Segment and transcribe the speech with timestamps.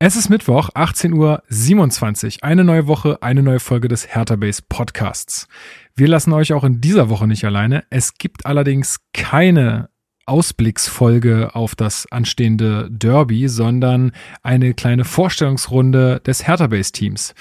[0.00, 2.44] Es ist Mittwoch, 18.27 Uhr.
[2.44, 5.48] Eine neue Woche, eine neue Folge des Hertha Base Podcasts.
[5.96, 7.82] Wir lassen euch auch in dieser Woche nicht alleine.
[7.90, 9.88] Es gibt allerdings keine
[10.24, 14.12] Ausblicksfolge auf das anstehende Derby, sondern
[14.44, 17.34] eine kleine Vorstellungsrunde des Hertha Base Teams.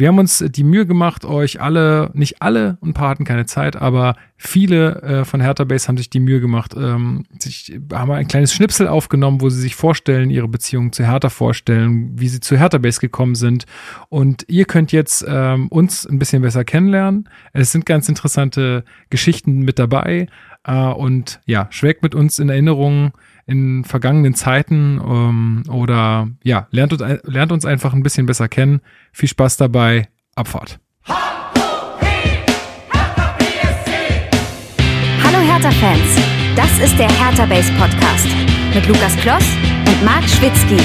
[0.00, 3.76] Wir haben uns die Mühe gemacht, euch alle, nicht alle, ein paar hatten keine Zeit,
[3.76, 8.26] aber viele äh, von Hertha Base haben sich die Mühe gemacht, ähm, sich, haben ein
[8.26, 12.56] kleines Schnipsel aufgenommen, wo sie sich vorstellen, ihre Beziehung zu Hertha vorstellen, wie sie zu
[12.56, 13.66] Hertha Base gekommen sind.
[14.08, 17.28] Und ihr könnt jetzt ähm, uns ein bisschen besser kennenlernen.
[17.52, 20.28] Es sind ganz interessante Geschichten mit dabei.
[20.64, 23.12] Äh, und ja, schwelgt mit uns in Erinnerungen
[23.46, 28.80] in vergangenen Zeiten ähm, oder ja, lernt uns, lernt uns einfach ein bisschen besser kennen.
[29.12, 30.78] Viel Spaß dabei, Abfahrt.
[35.24, 36.16] Hallo Hertha-Fans,
[36.56, 38.28] das ist der Hertha Base Podcast
[38.74, 39.44] mit Lukas Kloss
[39.86, 40.78] und Marc Schwitzky.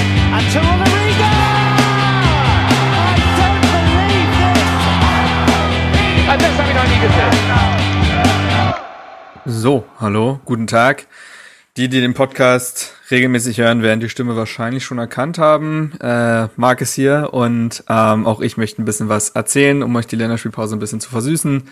[9.46, 11.08] So, hallo, guten Tag.
[11.78, 15.92] Die, die den Podcast regelmäßig hören, werden die Stimme wahrscheinlich schon erkannt haben.
[16.00, 20.08] Äh, Marc ist hier und ähm, auch ich möchte ein bisschen was erzählen, um euch
[20.08, 21.64] die Länderspielpause ein bisschen zu versüßen.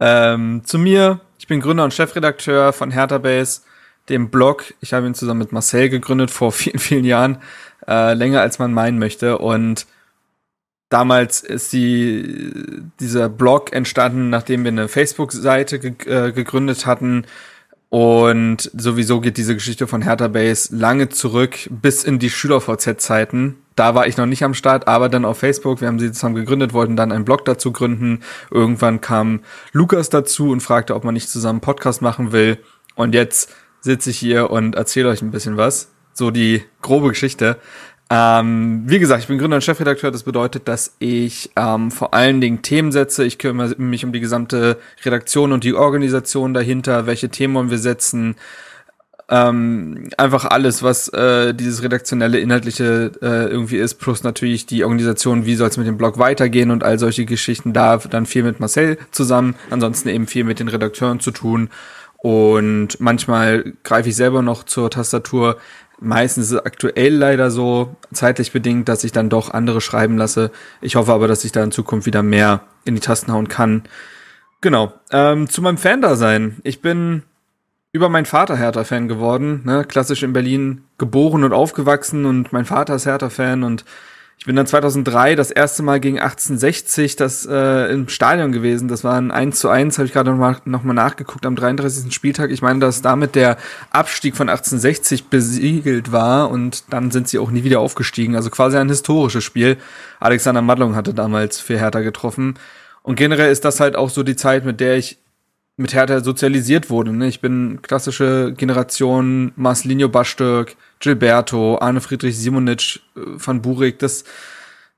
[0.00, 3.60] Ähm, zu mir, ich bin Gründer und Chefredakteur von Hertha Base,
[4.08, 4.64] dem Blog.
[4.80, 7.36] Ich habe ihn zusammen mit Marcel gegründet vor vielen, vielen Jahren,
[7.86, 9.36] äh, länger als man meinen möchte.
[9.36, 9.84] Und
[10.88, 17.26] damals ist die, dieser Blog entstanden, nachdem wir eine Facebook-Seite ge äh, gegründet hatten,
[17.94, 23.54] und sowieso geht diese Geschichte von Hertha Base lange zurück bis in die Schüler-VZ-Zeiten.
[23.76, 25.80] Da war ich noch nicht am Start, aber dann auf Facebook.
[25.80, 28.24] Wir haben sie zusammen gegründet, wollten dann einen Blog dazu gründen.
[28.50, 32.58] Irgendwann kam Lukas dazu und fragte, ob man nicht zusammen einen Podcast machen will.
[32.96, 35.92] Und jetzt sitze ich hier und erzähle euch ein bisschen was.
[36.14, 37.58] So die grobe Geschichte.
[38.16, 40.12] Ähm, wie gesagt, ich bin Gründer und Chefredakteur.
[40.12, 43.24] Das bedeutet, dass ich ähm, vor allen Dingen Themen setze.
[43.24, 47.06] Ich kümmere mich um die gesamte Redaktion und die Organisation dahinter.
[47.06, 48.36] Welche Themen wir setzen?
[49.28, 55.44] Ähm, einfach alles, was äh, dieses redaktionelle, inhaltliche äh, irgendwie ist, plus natürlich die Organisation,
[55.44, 57.72] wie soll es mit dem Blog weitergehen und all solche Geschichten.
[57.72, 61.68] Da dann viel mit Marcel zusammen, ansonsten eben viel mit den Redakteuren zu tun.
[62.18, 65.58] Und manchmal greife ich selber noch zur Tastatur,
[66.00, 70.50] Meistens ist es aktuell leider so zeitlich bedingt, dass ich dann doch andere schreiben lasse.
[70.80, 73.84] Ich hoffe aber, dass ich da in Zukunft wieder mehr in die Tasten hauen kann.
[74.60, 74.92] Genau.
[75.10, 76.58] Ähm, zu meinem Fan-Dasein.
[76.64, 77.22] Ich bin
[77.92, 79.62] über meinen Vater Hertha-Fan geworden.
[79.64, 79.84] Ne?
[79.84, 83.84] Klassisch in Berlin geboren und aufgewachsen und mein Vater ist Hertha-Fan und
[84.36, 88.88] ich bin dann 2003 das erste Mal gegen 1860 das äh, im Stadion gewesen.
[88.88, 92.12] Das war ein 1 zu 1, habe ich gerade nochmal noch mal nachgeguckt am 33.
[92.12, 92.50] Spieltag.
[92.50, 93.56] Ich meine, dass damit der
[93.90, 98.36] Abstieg von 1860 besiegelt war und dann sind sie auch nie wieder aufgestiegen.
[98.36, 99.78] Also quasi ein historisches Spiel.
[100.20, 102.58] Alexander Madlung hatte damals für Hertha getroffen.
[103.02, 105.18] Und generell ist das halt auch so die Zeit, mit der ich
[105.76, 107.12] mit Hertha sozialisiert wurde.
[107.12, 107.28] Ne?
[107.28, 114.24] Ich bin klassische Generation Marcelinho Bastöck, Gilberto, Arne Friedrich Simonic, äh, Van Burik, das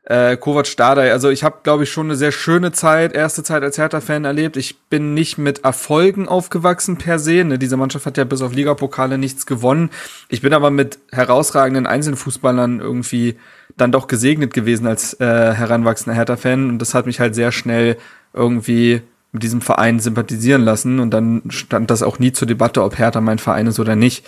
[0.04, 1.10] äh, Kovac Stadei.
[1.12, 4.56] Also ich habe, glaube ich, schon eine sehr schöne Zeit, erste Zeit als Hertha-Fan erlebt.
[4.56, 7.44] Ich bin nicht mit Erfolgen aufgewachsen per se.
[7.44, 7.58] Ne?
[7.58, 9.90] Diese Mannschaft hat ja bis auf Ligapokale nichts gewonnen.
[10.28, 13.36] Ich bin aber mit herausragenden Einzelfußballern irgendwie
[13.76, 16.70] dann doch gesegnet gewesen als äh, heranwachsender Hertha-Fan.
[16.70, 17.96] Und das hat mich halt sehr schnell
[18.32, 19.02] irgendwie
[19.32, 23.20] mit diesem Verein sympathisieren lassen und dann stand das auch nie zur Debatte, ob Hertha
[23.20, 24.26] mein Verein ist oder nicht.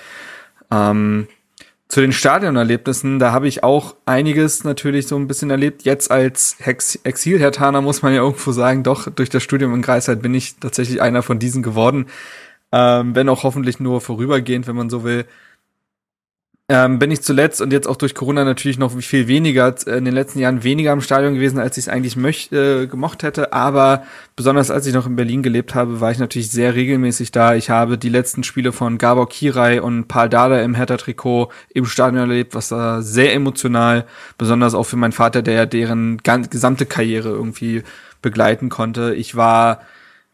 [0.71, 1.29] Ähm,
[1.89, 5.85] zu den Stadionerlebnissen, da habe ich auch einiges natürlich so ein bisschen erlebt.
[5.85, 10.35] Jetzt als Exil-Hertaner muss man ja irgendwo sagen, doch durch das Studium in Greifswald bin
[10.35, 12.07] ich tatsächlich einer von diesen geworden.
[12.73, 15.25] Ähm, wenn auch hoffentlich nur vorübergehend, wenn man so will
[16.71, 20.05] ähm, bin ich zuletzt und jetzt auch durch Corona natürlich noch viel weniger, äh, in
[20.05, 23.55] den letzten Jahren weniger im Stadion gewesen, als ich es eigentlich möchte, äh, gemocht hätte.
[23.55, 24.03] Aber
[24.37, 27.55] besonders als ich noch in Berlin gelebt habe, war ich natürlich sehr regelmäßig da.
[27.55, 32.21] Ich habe die letzten Spiele von Gabor Kirai und Paul Dada im Hertha-Trikot im Stadion
[32.21, 34.05] erlebt, was da sehr emotional,
[34.37, 37.83] besonders auch für meinen Vater, der ja deren gesamte Karriere irgendwie
[38.21, 39.15] begleiten konnte.
[39.15, 39.81] Ich war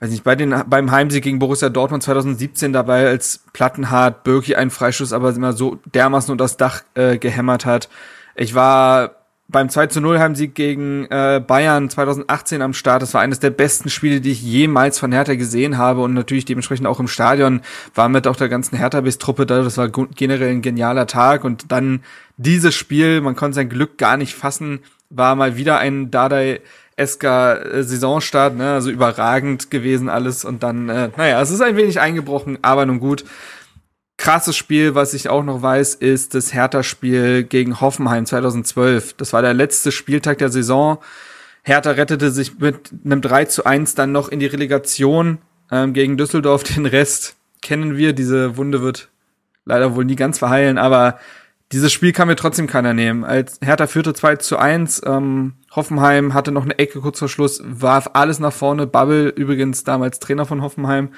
[0.04, 4.70] weiß nicht, bei den, beim Heimsieg gegen Borussia Dortmund 2017 dabei, als Plattenhardt Birki einen
[4.70, 7.88] Freischuss aber immer so dermaßen unter das Dach äh, gehämmert hat.
[8.36, 9.12] Ich war
[9.48, 13.00] beim 2 zu 0 Heimsieg gegen äh, Bayern 2018 am Start.
[13.00, 16.44] Das war eines der besten Spiele, die ich jemals von Hertha gesehen habe und natürlich
[16.44, 17.62] dementsprechend auch im Stadion
[17.94, 19.62] war mit auch der ganzen Hertha-Bis-Truppe da.
[19.62, 22.02] Das war generell ein genialer Tag und dann
[22.36, 26.60] dieses Spiel, man konnte sein Glück gar nicht fassen, war mal wieder ein Dardai
[26.96, 28.72] esker äh, ne?
[28.72, 33.00] Also überragend gewesen alles und dann, äh, naja, es ist ein wenig eingebrochen, aber nun
[33.00, 33.24] gut.
[34.16, 39.14] krasses Spiel, was ich auch noch weiß, ist das Hertha-Spiel gegen Hoffenheim 2012.
[39.14, 40.98] Das war der letzte Spieltag der Saison.
[41.62, 45.38] Hertha rettete sich mit einem 3 zu 1 dann noch in die Relegation
[45.70, 46.62] ähm, gegen Düsseldorf.
[46.62, 48.12] Den Rest kennen wir.
[48.12, 49.08] Diese Wunde wird
[49.64, 51.18] leider wohl nie ganz verheilen, aber
[51.72, 53.24] dieses Spiel kann mir trotzdem keiner nehmen.
[53.24, 57.62] Als Hertha führte 2 zu 1, ähm, Hoffenheim hatte noch eine Ecke kurz vor Schluss,
[57.64, 58.86] warf alles nach vorne.
[58.86, 61.10] Bubble, übrigens damals Trainer von Hoffenheim,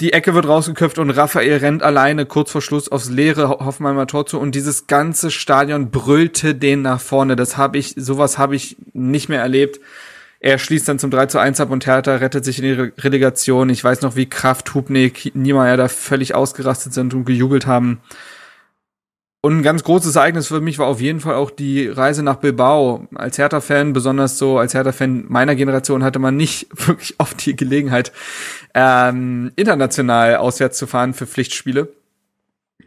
[0.00, 4.26] die Ecke wird rausgeköpft und Raphael rennt alleine kurz vor Schluss aufs leere Hoffenheimer Tor
[4.26, 7.36] zu und dieses ganze Stadion brüllte den nach vorne.
[7.36, 9.78] Das habe ich, sowas habe ich nicht mehr erlebt.
[10.40, 13.70] Er schließt dann zum 3 zu 1 ab und Hertha rettet sich in die Relegation.
[13.70, 18.00] Ich weiß noch, wie Kraft, Hubnik, Niemeyer da völlig ausgerastet sind und gejubelt haben.
[19.44, 22.36] Und ein ganz großes Ereignis für mich war auf jeden Fall auch die Reise nach
[22.36, 23.08] Bilbao.
[23.16, 28.12] Als Hertha-Fan, besonders so als Hertha-Fan meiner Generation, hatte man nicht wirklich oft die Gelegenheit,
[28.72, 31.88] ähm, international auswärts zu fahren für Pflichtspiele.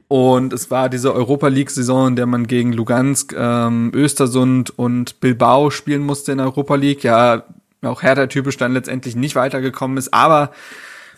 [0.07, 5.71] Und es war diese Europa League-Saison, in der man gegen Lugansk, ähm, Östersund und Bilbao
[5.71, 7.03] spielen musste in der Europa League.
[7.03, 7.43] Ja,
[7.81, 10.51] auch Hertha-typisch dann letztendlich nicht weitergekommen ist, aber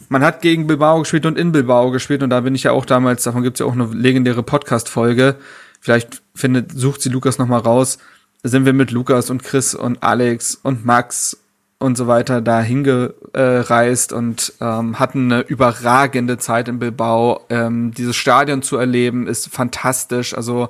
[0.09, 2.85] man hat gegen Bilbao gespielt und in Bilbao gespielt und da bin ich ja auch
[2.85, 5.35] damals, davon gibt's ja auch eine legendäre Podcast-Folge.
[5.79, 7.97] Vielleicht findet, sucht sie Lukas nochmal raus.
[8.43, 11.37] Sind wir mit Lukas und Chris und Alex und Max
[11.79, 17.41] und so weiter da hingereist und ähm, hatten eine überragende Zeit in Bilbao.
[17.49, 20.35] Ähm, dieses Stadion zu erleben ist fantastisch.
[20.35, 20.69] Also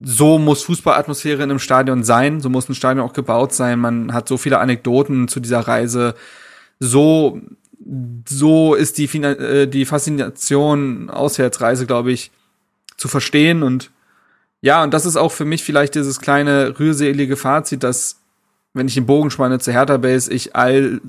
[0.00, 3.78] so muss Fußballatmosphäre in einem Stadion sein, so muss ein Stadion auch gebaut sein.
[3.78, 6.14] Man hat so viele Anekdoten zu dieser Reise.
[6.80, 7.40] So
[8.28, 12.30] so ist die, äh, die Faszination Auswärtsreise, glaube ich,
[12.96, 13.62] zu verstehen.
[13.62, 13.90] Und
[14.60, 18.16] ja, und das ist auch für mich vielleicht dieses kleine rührselige Fazit, dass
[18.72, 21.00] wenn ich den Bogen spanne zu Hertha Base, ich all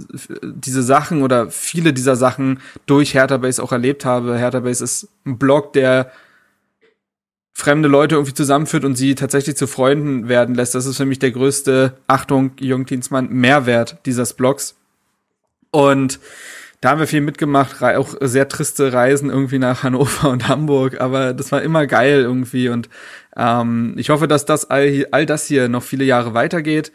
[0.42, 4.38] diese Sachen oder viele dieser Sachen durch Hertha Base auch erlebt habe.
[4.38, 6.12] Hertha Base ist ein Blog, der
[7.54, 10.74] fremde Leute irgendwie zusammenführt und sie tatsächlich zu Freunden werden lässt.
[10.74, 14.76] Das ist für mich der größte, Achtung, Klinsmann, Mehrwert dieses Blogs.
[15.70, 16.20] Und
[16.82, 21.34] da haben wir viel mitgemacht, auch sehr triste Reisen irgendwie nach Hannover und Hamburg, aber
[21.34, 22.90] das war immer geil irgendwie und
[23.38, 26.92] ähm, ich hoffe, dass das all, all das hier noch viele Jahre weitergeht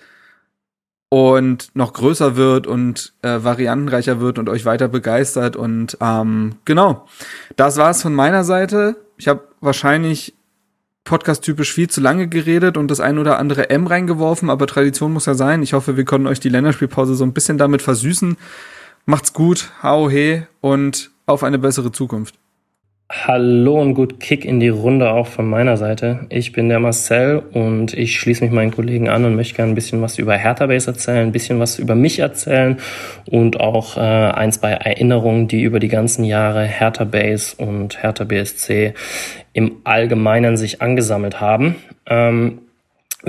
[1.08, 7.06] und noch größer wird und äh, variantenreicher wird und euch weiter begeistert und ähm, genau,
[7.54, 8.96] das war's von meiner Seite.
[9.16, 10.34] Ich habe wahrscheinlich
[11.04, 15.26] podcast-typisch viel zu lange geredet und das ein oder andere M reingeworfen, aber Tradition muss
[15.26, 15.62] ja sein.
[15.62, 18.36] Ich hoffe, wir konnten euch die Länderspielpause so ein bisschen damit versüßen.
[19.08, 22.34] Macht's gut, hau he und auf eine bessere Zukunft.
[23.08, 26.26] Hallo und gut Kick in die Runde auch von meiner Seite.
[26.28, 29.76] Ich bin der Marcel und ich schließe mich meinen Kollegen an und möchte gerne ein
[29.76, 32.78] bisschen was über Hertha Base erzählen, ein bisschen was über mich erzählen
[33.30, 38.24] und auch äh, ein, zwei Erinnerungen, die über die ganzen Jahre Hertha Base und Hertha
[38.24, 38.92] BSC
[39.52, 41.76] im Allgemeinen sich angesammelt haben.
[42.06, 42.62] Ähm,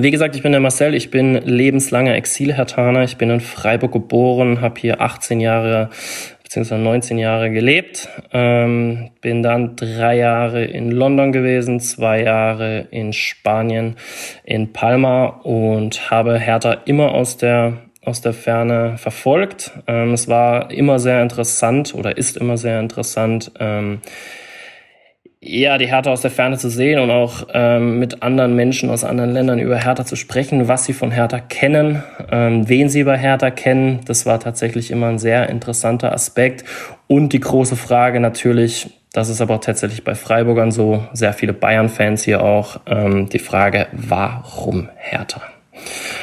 [0.00, 4.60] wie gesagt, ich bin der Marcel, ich bin lebenslanger Exil-Hertaner, ich bin in Freiburg geboren,
[4.60, 5.90] habe hier 18 Jahre
[6.44, 6.78] bzw.
[6.78, 13.96] 19 Jahre gelebt, ähm, bin dann drei Jahre in London gewesen, zwei Jahre in Spanien,
[14.44, 19.72] in Palma und habe Hertha immer aus der aus der Ferne verfolgt.
[19.86, 24.00] Ähm, es war immer sehr interessant oder ist immer sehr interessant, ähm,
[25.40, 29.04] ja, die Hertha aus der Ferne zu sehen und auch ähm, mit anderen Menschen aus
[29.04, 33.16] anderen Ländern über Hertha zu sprechen, was sie von Hertha kennen, ähm, wen sie bei
[33.16, 34.00] Hertha kennen.
[34.06, 36.64] Das war tatsächlich immer ein sehr interessanter Aspekt.
[37.06, 41.52] Und die große Frage natürlich, das ist aber auch tatsächlich bei Freiburgern so, sehr viele
[41.52, 45.42] Bayern-Fans hier auch, ähm, die Frage, warum Hertha?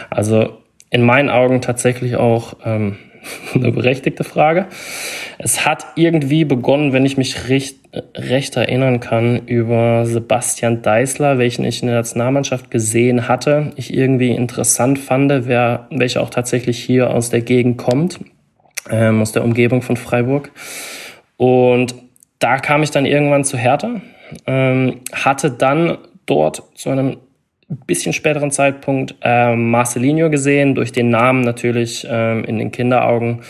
[0.10, 0.58] Also
[0.90, 2.98] in meinen Augen tatsächlich auch ähm,
[3.54, 4.68] eine berechtigte Frage.
[5.38, 7.78] Es hat irgendwie begonnen, wenn ich mich recht,
[8.16, 13.72] recht erinnern kann, über Sebastian Deißler, welchen ich in der Nationalmannschaft gesehen hatte.
[13.76, 18.20] Ich irgendwie interessant fand, wer, welcher auch tatsächlich hier aus der Gegend kommt,
[18.90, 20.52] ähm, aus der Umgebung von Freiburg.
[21.38, 21.96] Und
[22.40, 24.02] da kam ich dann irgendwann zu Hertha,
[24.46, 27.18] ähm, hatte dann dort zu einem
[27.68, 33.42] bisschen späteren Zeitpunkt ähm, Marcelinho gesehen, durch den Namen natürlich ähm, in den Kinderaugen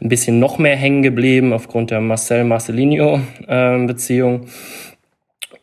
[0.00, 4.42] ein bisschen noch mehr hängen geblieben aufgrund der Marcel-Marcelinho-Beziehung.
[4.42, 4.46] Ähm,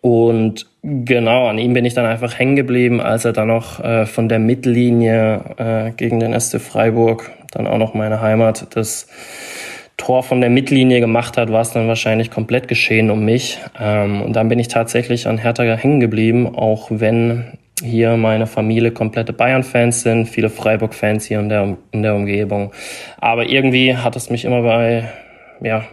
[0.01, 4.05] und genau, an ihm bin ich dann einfach hängen geblieben, als er dann noch äh,
[4.05, 9.07] von der Mittellinie äh, gegen den SC Freiburg, dann auch noch meine Heimat, das
[9.97, 13.59] Tor von der Mittellinie gemacht hat, war es dann wahrscheinlich komplett geschehen um mich.
[13.79, 18.91] Ähm, und dann bin ich tatsächlich an Hertha hängen geblieben, auch wenn hier meine Familie
[18.91, 22.71] komplette Bayern-Fans sind, viele Freiburg-Fans hier in der, in der Umgebung.
[23.17, 25.09] Aber irgendwie hat es mich immer bei,
[25.61, 25.85] ja,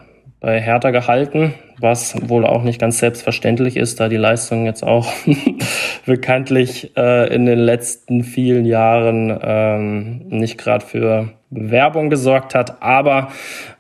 [0.47, 1.55] bei Hertha gehalten.
[1.79, 5.13] was wohl auch nicht ganz selbstverständlich ist, da die Leistung jetzt auch
[6.07, 12.81] bekanntlich äh, in den letzten vielen Jahren ähm, nicht gerade für Werbung gesorgt hat.
[12.81, 13.29] Aber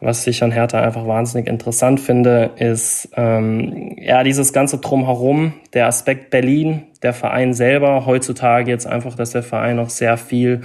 [0.00, 5.86] was ich an Hertha einfach wahnsinnig interessant finde, ist ähm, ja dieses ganze Drumherum, der
[5.86, 10.62] Aspekt Berlin, der Verein selber heutzutage jetzt einfach, dass der Verein auch sehr viel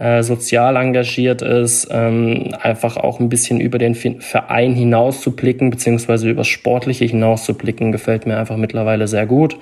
[0.00, 5.68] äh, sozial engagiert ist, ähm, einfach auch ein bisschen über den Verein hinaus zu blicken,
[5.68, 9.58] beziehungsweise über Sportliche hinaus zu blicken, gefällt mir einfach mittlerweile sehr gut.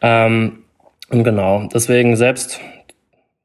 [0.00, 0.60] Ähm,
[1.10, 2.60] und genau, deswegen selbst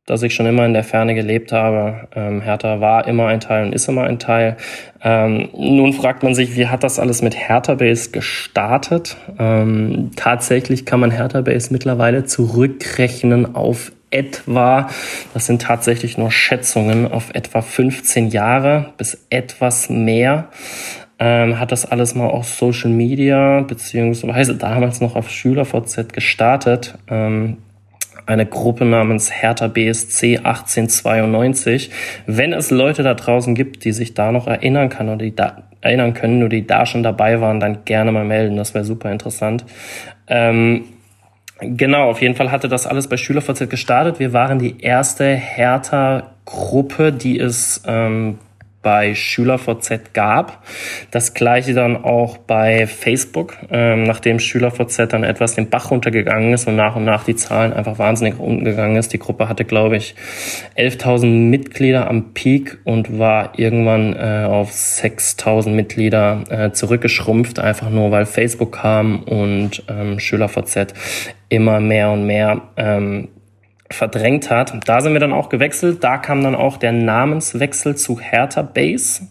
[0.10, 2.08] dass ich schon immer in der Ferne gelebt habe.
[2.16, 4.58] Ähm, Hertha war immer ein Teil und ist immer ein Teil.
[5.04, 9.18] Ähm, nun fragt man sich, wie hat das alles mit Hertha Base gestartet?
[9.38, 14.90] Ähm, tatsächlich kann man Hertha Base mittlerweile zurückrechnen auf etwa,
[15.34, 20.50] das sind tatsächlich nur Schätzungen, auf etwa 15 Jahre bis etwas mehr.
[21.20, 26.98] Ähm, hat das alles mal auf Social Media beziehungsweise damals noch auf SchülerVZ gestartet.
[27.10, 27.58] Ähm,
[28.26, 31.90] eine Gruppe namens Hertha BSC 1892.
[32.28, 35.64] Wenn es Leute da draußen gibt, die sich da noch erinnern kann oder die da
[35.82, 38.56] erinnern können, nur die da schon dabei waren, dann gerne mal melden.
[38.56, 39.66] Das wäre super interessant.
[40.28, 40.84] Ähm,
[41.62, 44.20] genau, auf jeden Fall hatte das alles bei SchülerVZ gestartet.
[44.20, 48.40] Wir waren die erste Hertha-Gruppe, die es ähm,
[48.82, 50.64] bei SchülerVZ gab.
[51.12, 56.68] Das gleiche dann auch bei Facebook, ähm, nachdem SchülerVZ dann etwas den Bach runtergegangen ist
[56.68, 59.12] und nach und nach die Zahlen einfach wahnsinnig unten gegangen ist.
[59.12, 60.16] Die Gruppe hatte, glaube ich,
[60.78, 68.12] 11.000 Mitglieder am Peak und war irgendwann äh, auf 6.000 Mitglieder äh, zurückgeschrumpft, einfach nur
[68.12, 70.94] weil Facebook kam und ähm, SchülerVZ
[71.50, 73.30] immer mehr und mehr ähm,
[73.92, 74.74] verdrängt hat.
[74.86, 76.04] Da sind wir dann auch gewechselt.
[76.04, 79.28] Da kam dann auch der Namenswechsel zu Hertha Base.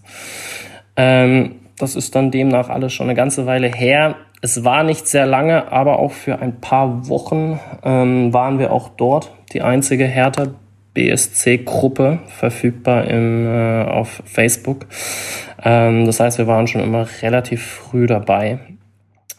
[0.97, 4.17] Ähm, das ist dann demnach alles schon eine ganze Weile her.
[4.41, 8.89] Es war nicht sehr lange, aber auch für ein paar Wochen ähm, waren wir auch
[8.91, 9.33] dort.
[9.53, 10.49] Die einzige Hertha
[10.95, 14.87] BSC-Gruppe verfügbar im, äh, auf Facebook.
[15.63, 18.59] Ähm, das heißt, wir waren schon immer relativ früh dabei.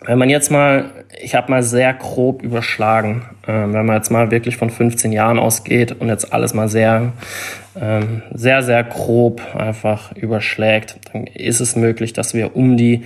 [0.02, 0.92] Wenn man jetzt mal,
[1.22, 5.38] ich habe mal sehr grob überschlagen, äh, wenn man jetzt mal wirklich von 15 Jahren
[5.38, 7.12] ausgeht und jetzt alles mal sehr,
[7.80, 13.04] ähm, sehr, sehr grob einfach überschlägt, dann ist es möglich, dass wir um die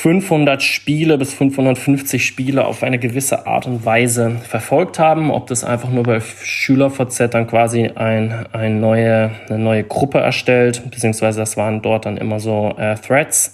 [0.00, 5.30] 500 Spiele bis 550 Spiele auf eine gewisse Art und Weise verfolgt haben.
[5.30, 10.82] Ob das einfach nur bei SchülerVZ dann quasi ein, ein neue, eine neue Gruppe erstellt,
[10.90, 13.52] beziehungsweise das waren dort dann immer so äh, Threads.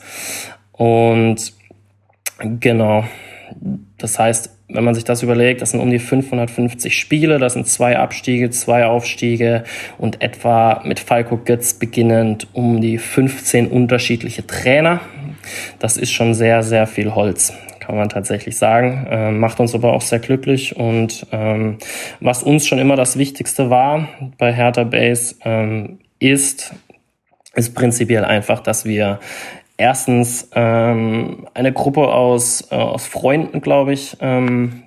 [0.71, 1.52] Und
[2.38, 3.05] Genau.
[3.99, 7.69] Das heißt, wenn man sich das überlegt, das sind um die 550 Spiele, das sind
[7.69, 9.64] zwei Abstiege, zwei Aufstiege
[9.97, 15.00] und etwa mit Falco Götz beginnend um die 15 unterschiedliche Trainer.
[15.78, 19.07] Das ist schon sehr, sehr viel Holz, kann man tatsächlich sagen.
[19.09, 21.78] Ähm, macht uns aber auch sehr glücklich und ähm,
[22.19, 26.75] was uns schon immer das Wichtigste war bei Hertha Base ähm, ist,
[27.55, 29.21] ist prinzipiell einfach, dass wir
[29.76, 34.83] erstens ähm, eine Gruppe aus, äh, aus Freunden, glaube ich, ähm,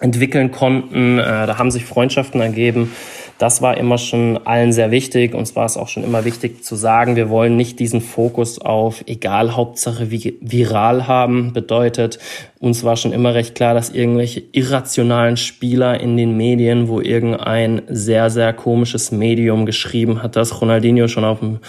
[0.00, 1.18] entwickeln konnten.
[1.18, 2.92] Äh, da haben sich Freundschaften ergeben.
[3.38, 5.32] Das war immer schon allen sehr wichtig.
[5.32, 9.04] Uns war es auch schon immer wichtig zu sagen, wir wollen nicht diesen Fokus auf
[9.06, 11.52] egal, Hauptsache viral haben.
[11.52, 12.18] Bedeutet,
[12.58, 17.82] uns war schon immer recht klar, dass irgendwelche irrationalen Spieler in den Medien, wo irgendein
[17.88, 21.60] sehr, sehr komisches Medium geschrieben hat, dass Ronaldinho schon auf dem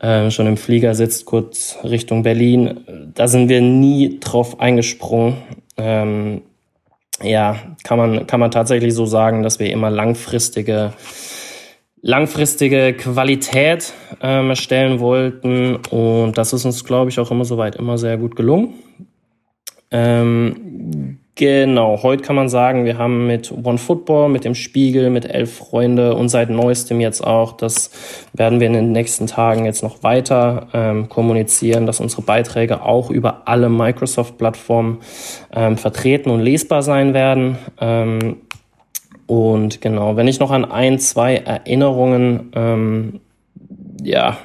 [0.00, 3.12] äh, schon im Flieger sitzt, kurz Richtung Berlin.
[3.14, 5.36] Da sind wir nie drauf eingesprungen.
[5.76, 6.42] Ähm,
[7.22, 10.92] ja, kann man, kann man tatsächlich so sagen, dass wir immer langfristige,
[12.02, 15.76] langfristige Qualität ähm, erstellen wollten.
[15.76, 18.74] Und das ist uns, glaube ich, auch immer soweit immer sehr gut gelungen.
[19.90, 25.26] Ähm, Genau, heute kann man sagen, wir haben mit One Football, mit dem Spiegel, mit
[25.26, 27.90] Elf Freunde und seit neuestem jetzt auch, das
[28.32, 33.10] werden wir in den nächsten Tagen jetzt noch weiter ähm, kommunizieren, dass unsere Beiträge auch
[33.10, 35.00] über alle Microsoft-Plattformen
[35.54, 37.58] ähm, vertreten und lesbar sein werden.
[37.82, 38.38] Ähm,
[39.26, 43.20] und genau, wenn ich noch an ein, zwei Erinnerungen, ähm,
[44.02, 44.38] ja,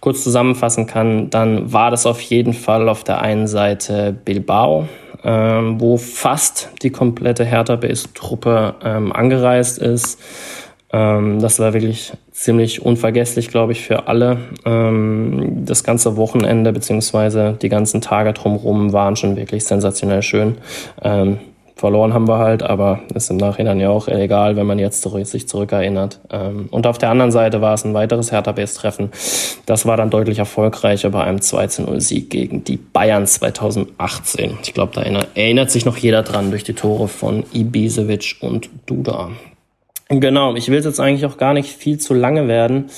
[0.00, 4.88] kurz zusammenfassen kann, dann war das auf jeden Fall auf der einen Seite Bilbao,
[5.24, 10.20] ähm, wo fast die komplette Hertha Base-Truppe ähm, angereist ist.
[10.92, 14.38] Ähm, das war wirklich ziemlich unvergesslich, glaube ich, für alle.
[14.64, 20.58] Ähm, das ganze Wochenende beziehungsweise die ganzen Tage drumherum waren schon wirklich sensationell schön.
[21.02, 21.38] Ähm,
[21.82, 25.26] verloren haben wir halt, aber ist im Nachhinein ja auch egal, wenn man jetzt zurück,
[25.26, 26.20] sich zurückerinnert.
[26.30, 29.10] Ähm, und auf der anderen Seite war es ein weiteres Hertha-Base-Treffen.
[29.66, 34.58] Das war dann deutlich erfolgreicher bei einem 2-0-Sieg gegen die Bayern 2018.
[34.62, 35.02] Ich glaube, da
[35.34, 39.30] erinnert sich noch jeder dran durch die Tore von Ibisevic und Duda.
[40.08, 42.90] Genau, ich will jetzt eigentlich auch gar nicht viel zu lange werden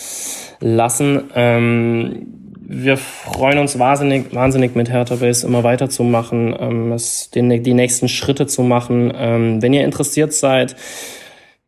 [0.60, 1.22] lassen.
[1.34, 7.74] Ähm, wir freuen uns wahnsinnig, wahnsinnig mit Hertha Base immer weiterzumachen, ähm, es, den, die
[7.74, 9.12] nächsten Schritte zu machen.
[9.14, 10.74] Ähm, wenn ihr interessiert seid,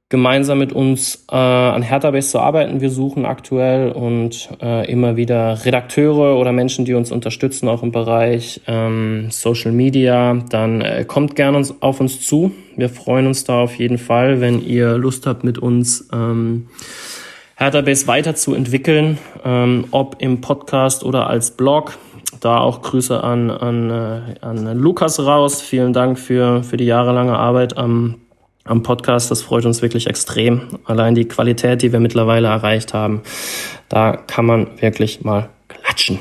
[0.09, 5.17] gemeinsam mit uns äh, an Hertha Base zu arbeiten, wir suchen aktuell und äh, immer
[5.17, 11.05] wieder Redakteure oder Menschen, die uns unterstützen, auch im Bereich ähm, Social Media, dann äh,
[11.07, 12.53] kommt gerne uns, auf uns zu.
[12.77, 16.69] Wir freuen uns da auf jeden Fall, wenn ihr Lust habt, mit uns ähm,
[17.57, 21.97] Hertha-Base weiterzuentwickeln, ähm, ob im Podcast oder als Blog.
[22.41, 25.63] Da auch Grüße an, an, äh, an Lukas raus.
[25.63, 28.17] Vielen Dank für, für die jahrelange Arbeit am,
[28.65, 29.31] am Podcast.
[29.31, 30.69] Das freut uns wirklich extrem.
[30.85, 33.23] Allein die Qualität, die wir mittlerweile erreicht haben,
[33.89, 36.19] da kann man wirklich mal klatschen.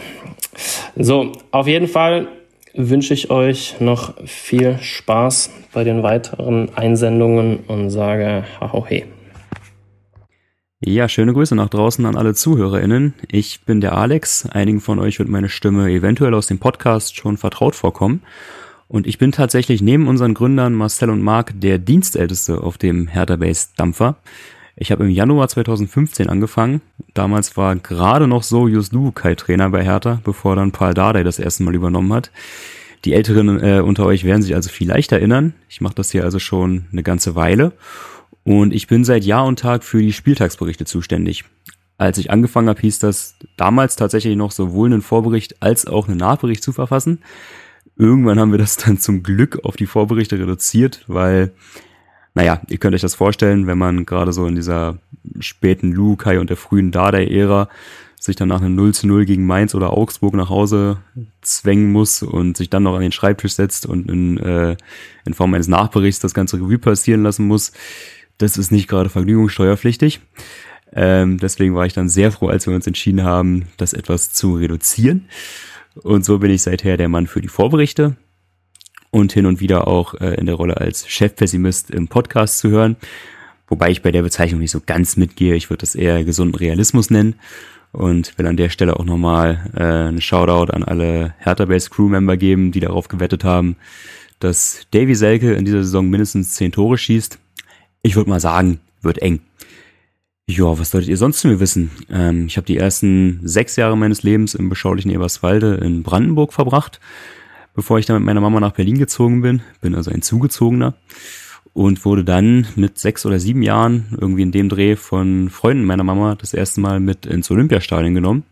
[0.96, 2.30] So, auf jeden Fall
[2.74, 9.06] wünsche ich euch noch viel Spaß bei den weiteren Einsendungen und sage hau hey.
[10.88, 13.16] Ja, schöne Grüße nach draußen an alle ZuhörerInnen.
[13.28, 14.46] Ich bin der Alex.
[14.46, 18.22] Einigen von euch wird meine Stimme eventuell aus dem Podcast schon vertraut vorkommen.
[18.88, 23.36] Und ich bin tatsächlich neben unseren Gründern Marcel und Marc der Dienstälteste auf dem Hertha
[23.36, 24.18] Base Dampfer.
[24.76, 26.82] Ich habe im Januar 2015 angefangen.
[27.16, 31.40] Damals war gerade noch so Just Kai Trainer bei Hertha, bevor dann Paul Dardai das
[31.40, 32.30] erste Mal übernommen hat.
[33.06, 35.56] Die Älteren äh, unter euch werden sich also vielleicht erinnern.
[35.68, 37.72] Ich mache das hier also schon eine ganze Weile.
[38.46, 41.44] Und ich bin seit Jahr und Tag für die Spieltagsberichte zuständig.
[41.98, 46.18] Als ich angefangen habe, hieß das damals tatsächlich noch sowohl einen Vorbericht als auch einen
[46.18, 47.24] Nachbericht zu verfassen.
[47.98, 51.54] Irgendwann haben wir das dann zum Glück auf die Vorberichte reduziert, weil,
[52.36, 55.00] naja, ihr könnt euch das vorstellen, wenn man gerade so in dieser
[55.40, 57.68] späten Lukai und der frühen Dardai-Ära
[58.20, 60.98] sich dann nach einem 0 zu 0 gegen Mainz oder Augsburg nach Hause
[61.42, 64.78] zwängen muss und sich dann noch an den Schreibtisch setzt und in, äh,
[65.26, 67.72] in Form eines Nachberichts das ganze Revue passieren lassen muss,
[68.38, 70.22] das ist nicht gerade vergnügungssteuerpflichtig.
[70.94, 74.56] Ähm, deswegen war ich dann sehr froh, als wir uns entschieden haben, das etwas zu
[74.56, 75.28] reduzieren.
[76.04, 78.16] Und so bin ich seither der Mann für die Vorberichte
[79.12, 82.98] und hin und wieder auch äh, in der Rolle als Chefpessimist im Podcast zu hören.
[83.68, 85.56] Wobei ich bei der Bezeichnung nicht so ganz mitgehe.
[85.56, 87.36] Ich würde das eher gesunden Realismus nennen.
[87.92, 92.74] Und will an der Stelle auch nochmal äh, einen Shoutout an alle Hertha-Base Crew-Member geben,
[92.74, 93.78] die darauf gewettet haben,
[94.40, 97.40] dass Davy Selke in dieser Saison mindestens zehn Tore schießt.
[98.06, 99.40] Ich würde mal sagen, wird eng.
[100.46, 101.90] Ja, was solltet ihr sonst zu mir wissen?
[102.12, 107.00] Ähm, ich habe die ersten sechs Jahre meines Lebens im beschaulichen Eberswalde in Brandenburg verbracht,
[107.74, 109.64] bevor ich dann mit meiner Mama nach Berlin gezogen bin.
[109.82, 110.94] Bin also ein Zugezogener
[111.74, 116.04] und wurde dann mit sechs oder sieben Jahren irgendwie in dem Dreh von Freunden meiner
[116.04, 118.44] Mama das erste Mal mit ins Olympiastadion genommen.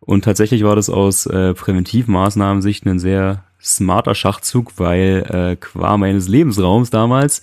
[0.00, 5.96] Und tatsächlich war das aus äh, Präventivmaßnahmen Sicht ein sehr smarter Schachzug, weil äh, qua
[5.96, 7.40] meines Lebensraums damals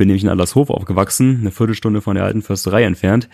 [0.00, 3.28] bin nämlich in Allershof aufgewachsen, eine Viertelstunde von der alten Försterei entfernt.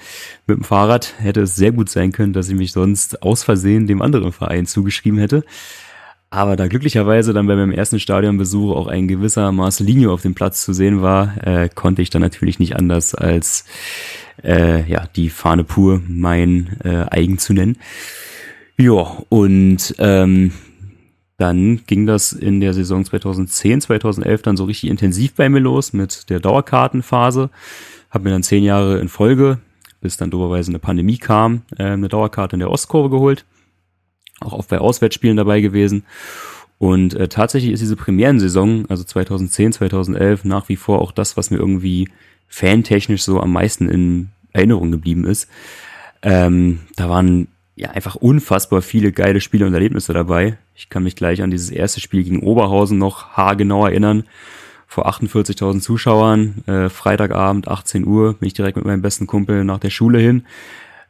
[0.48, 3.86] Mit dem Fahrrad hätte es sehr gut sein können, dass ich mich sonst aus Versehen
[3.86, 5.44] dem anderen Verein zugeschrieben hätte.
[6.28, 10.64] Aber da glücklicherweise dann bei meinem ersten Stadionbesuch auch ein gewisser Marcelinho auf dem Platz
[10.64, 13.64] zu sehen war, äh, konnte ich dann natürlich nicht anders als
[14.42, 17.78] äh, ja die Fahne pur mein äh, eigen zu nennen.
[18.76, 20.50] Ja, und ähm,
[21.38, 25.92] dann ging das in der Saison 2010, 2011 dann so richtig intensiv bei mir los
[25.92, 27.50] mit der Dauerkartenphase.
[28.10, 29.58] Hab mir dann zehn Jahre in Folge,
[30.00, 33.44] bis dann doberweise eine Pandemie kam, äh, eine Dauerkarte in der Ostkurve geholt.
[34.40, 36.04] Auch oft bei Auswärtsspielen dabei gewesen.
[36.78, 41.50] Und äh, tatsächlich ist diese Premierensaison, also 2010, 2011, nach wie vor auch das, was
[41.50, 42.08] mir irgendwie
[42.48, 45.48] fantechnisch so am meisten in Erinnerung geblieben ist.
[46.22, 50.58] Ähm, da waren ja einfach unfassbar viele geile Spiele und Erlebnisse dabei.
[50.78, 54.24] Ich kann mich gleich an dieses erste Spiel gegen Oberhausen noch haargenau erinnern.
[54.86, 59.78] Vor 48.000 Zuschauern, äh, Freitagabend, 18 Uhr, bin ich direkt mit meinem besten Kumpel nach
[59.78, 60.44] der Schule hin.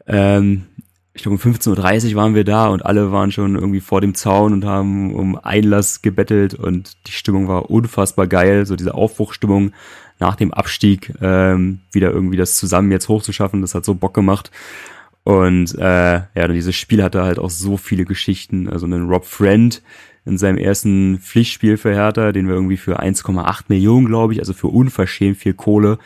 [0.06, 0.66] Ähm,
[1.14, 4.14] ich glaube, um 15.30 Uhr waren wir da und alle waren schon irgendwie vor dem
[4.14, 8.66] Zaun und haben um Einlass gebettelt und die Stimmung war unfassbar geil.
[8.66, 9.72] So diese Aufbruchstimmung
[10.20, 14.52] nach dem Abstieg, ähm, wieder irgendwie das zusammen jetzt hochzuschaffen, das hat so Bock gemacht.
[15.26, 18.68] Und äh, ja, dieses Spiel hatte halt auch so viele Geschichten.
[18.68, 19.82] Also einen Rob Friend
[20.24, 24.52] in seinem ersten Pflichtspiel für Hertha, den wir irgendwie für 1,8 Millionen, glaube ich, also
[24.52, 25.98] für unverschämt viel Kohle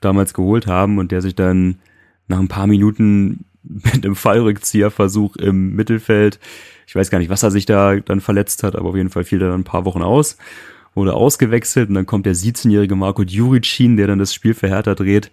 [0.00, 1.76] damals geholt haben und der sich dann
[2.26, 6.40] nach ein paar Minuten mit einem Fallrückzieherversuch im Mittelfeld,
[6.88, 9.22] ich weiß gar nicht, was er sich da dann verletzt hat, aber auf jeden Fall
[9.22, 10.36] fiel er dann ein paar Wochen aus.
[10.96, 14.96] wurde ausgewechselt und dann kommt der 17-jährige Marco Juricin, der dann das Spiel für Hertha
[14.96, 15.30] dreht.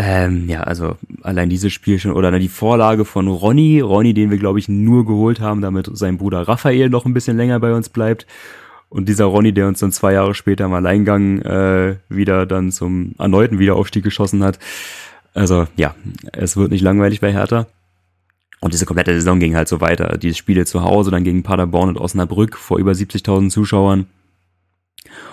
[0.00, 4.38] Ähm, ja, also allein dieses Spiel schon, oder die Vorlage von Ronny, Ronny, den wir,
[4.38, 7.88] glaube ich, nur geholt haben, damit sein Bruder Raphael noch ein bisschen länger bei uns
[7.88, 8.26] bleibt.
[8.90, 13.14] Und dieser Ronny, der uns dann zwei Jahre später im Alleingang äh, wieder dann zum
[13.18, 14.58] erneuten Wiederaufstieg geschossen hat.
[15.34, 15.94] Also ja,
[16.32, 17.66] es wird nicht langweilig bei Hertha.
[18.60, 20.16] Und diese komplette Saison ging halt so weiter.
[20.16, 24.06] Die Spiele zu Hause, dann gegen Paderborn und Osnabrück vor über 70.000 Zuschauern.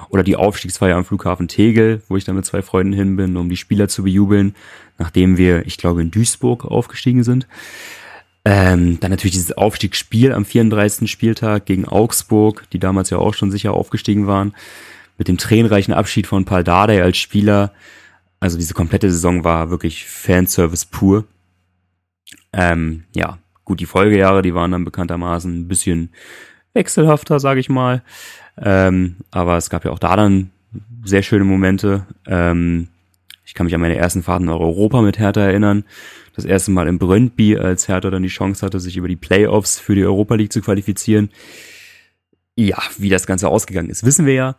[0.10, 3.50] Oder die Aufstiegsfeier am Flughafen Tegel, wo ich dann mit zwei Freunden hin bin, um
[3.50, 4.56] die Spieler zu bejubeln,
[4.98, 7.48] nachdem wir, ich glaube, in Duisburg aufgestiegen sind.
[8.46, 11.10] Ähm, dann natürlich dieses Aufstiegsspiel am 34.
[11.10, 14.54] Spieltag gegen Augsburg, die damals ja auch schon sicher aufgestiegen waren,
[15.18, 17.74] mit dem tränenreichen Abschied von Paul Dardai als Spieler.
[18.40, 21.26] Also diese komplette Saison war wirklich Fanservice pur.
[22.54, 26.10] Ähm, ja, gut, die Folgejahre, die waren dann bekanntermaßen ein bisschen
[26.74, 28.04] wechselhafter, sage ich mal.
[28.62, 30.52] Ähm, aber es gab ja auch da dann
[31.04, 32.06] sehr schöne Momente.
[32.26, 32.88] Ähm,
[33.46, 35.86] ich kann mich an meine ersten Fahrten nach Europa mit Hertha erinnern
[36.36, 39.80] das erste Mal in Brøndby, als Hertha dann die Chance hatte, sich über die Playoffs
[39.80, 41.30] für die Europa League zu qualifizieren.
[42.56, 44.56] Ja, wie das Ganze ausgegangen ist, wissen wir ja.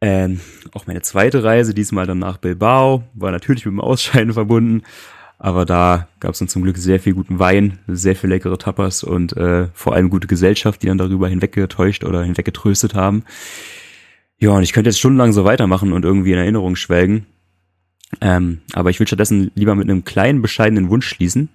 [0.00, 0.40] Ähm,
[0.72, 4.82] auch meine zweite Reise, diesmal dann nach Bilbao, war natürlich mit dem Ausscheiden verbunden.
[5.42, 9.02] Aber da gab es dann zum Glück sehr viel guten Wein, sehr viel leckere Tapas
[9.02, 13.24] und äh, vor allem gute Gesellschaft, die dann darüber hinweggetäuscht oder hinweggetröstet haben.
[14.36, 17.24] Ja, und ich könnte jetzt stundenlang so weitermachen und irgendwie in Erinnerung schwelgen.
[18.20, 21.48] Ähm, aber ich will stattdessen lieber mit einem kleinen, bescheidenen Wunsch schließen.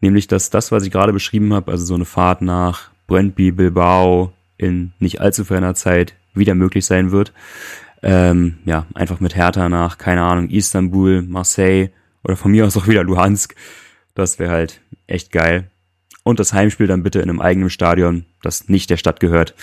[0.00, 4.32] Nämlich, dass das, was ich gerade beschrieben habe, also so eine Fahrt nach Brøndby, Bilbao
[4.56, 7.32] in nicht allzu ferner Zeit wieder möglich sein wird.
[8.02, 11.90] Ähm, ja, einfach mit Hertha nach, keine Ahnung, Istanbul, Marseille
[12.24, 13.54] oder von mir aus auch wieder Luhansk.
[14.14, 15.70] Das wäre halt echt geil.
[16.24, 19.54] Und das Heimspiel dann bitte in einem eigenen Stadion, das nicht der Stadt gehört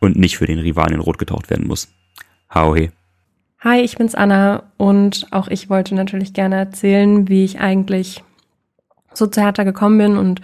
[0.00, 1.88] und nicht für den Rivalen in Rot getaucht werden muss.
[2.52, 2.90] Hau he.
[3.60, 8.22] Hi, ich bin's Anna und auch ich wollte natürlich gerne erzählen, wie ich eigentlich
[9.12, 10.40] so zu Hertha gekommen bin und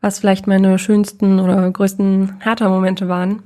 [0.00, 3.42] was vielleicht meine schönsten oder größten Hertha-Momente waren.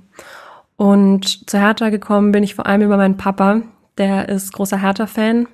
[0.77, 3.63] Und zu Hertha gekommen bin ich vor allem über meinen Papa,
[3.99, 5.47] der ist großer Hertha-Fan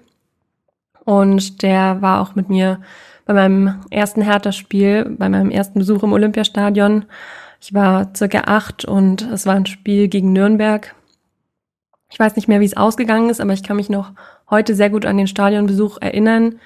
[1.07, 2.83] und der war auch mit mir
[3.25, 7.07] bei meinem ersten Hertha-Spiel, bei meinem ersten Besuch im Olympiastadion.
[7.63, 10.95] Ich war circa acht und es war ein Spiel gegen Nürnberg
[12.11, 14.13] ich weiß nicht mehr, wie es ausgegangen ist, aber ich kann mich noch
[14.49, 16.57] heute sehr gut an den Stadionbesuch erinnern,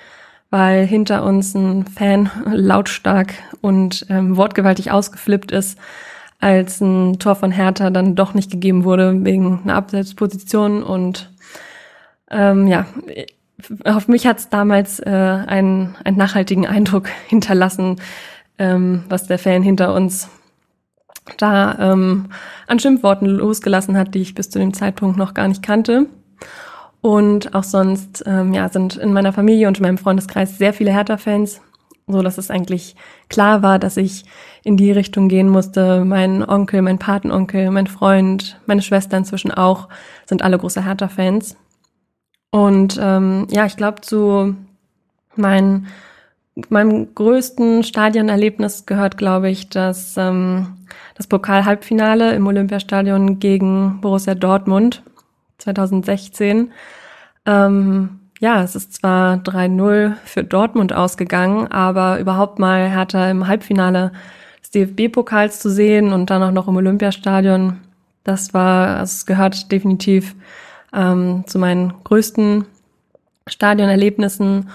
[0.51, 5.79] weil hinter uns ein Fan lautstark und ähm, wortgewaltig ausgeflippt ist,
[6.41, 10.83] als ein Tor von Hertha dann doch nicht gegeben wurde wegen einer Abseitsposition.
[10.83, 11.31] Und
[12.31, 12.87] ähm, ja,
[13.85, 17.97] auf mich hat es damals äh, einen, einen nachhaltigen Eindruck hinterlassen,
[18.59, 20.29] ähm, was der Fan hinter uns
[21.39, 22.27] da ähm,
[22.67, 26.07] an Schimpfworten losgelassen hat, die ich bis zu dem Zeitpunkt noch gar nicht kannte.
[27.03, 30.93] Und auch sonst ähm, ja, sind in meiner Familie und in meinem Freundeskreis sehr viele
[30.93, 31.63] Hertha-Fans,
[32.07, 32.95] so dass es eigentlich
[33.29, 34.25] klar war, dass ich
[34.65, 36.05] in die Richtung gehen musste.
[36.05, 39.89] Mein Onkel, mein Patenonkel, mein Freund, meine Schwester inzwischen auch,
[40.27, 41.57] sind alle große Hertha-Fans.
[42.51, 44.57] Und ähm, ja, ich glaube, zu
[45.37, 45.87] meinen
[46.69, 50.77] meinem größten Stadionerlebnis gehört, glaube ich, dass ähm,
[51.15, 55.03] das Pokal-Halbfinale im Olympiastadion gegen Borussia Dortmund
[55.59, 56.73] 2016.
[57.47, 64.13] Ähm, ja, es ist zwar 3-0 für Dortmund ausgegangen, aber überhaupt mal Hertha im Halbfinale
[64.63, 67.79] des DFB-Pokals zu sehen und dann auch noch im Olympiastadion,
[68.25, 70.35] das war, es gehört definitiv
[70.95, 72.65] ähm, zu meinen größten
[73.47, 74.71] Stadionerlebnissen.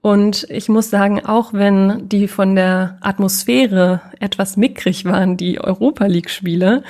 [0.00, 6.06] Und ich muss sagen, auch wenn die von der Atmosphäre etwas mickrig waren, die Europa
[6.06, 6.84] League-Spiele,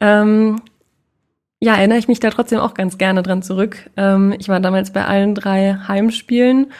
[0.00, 0.60] ähm,
[1.60, 3.90] ja, erinnere ich mich da trotzdem auch ganz gerne dran zurück.
[3.96, 6.72] Ähm, ich war damals bei allen drei Heimspielen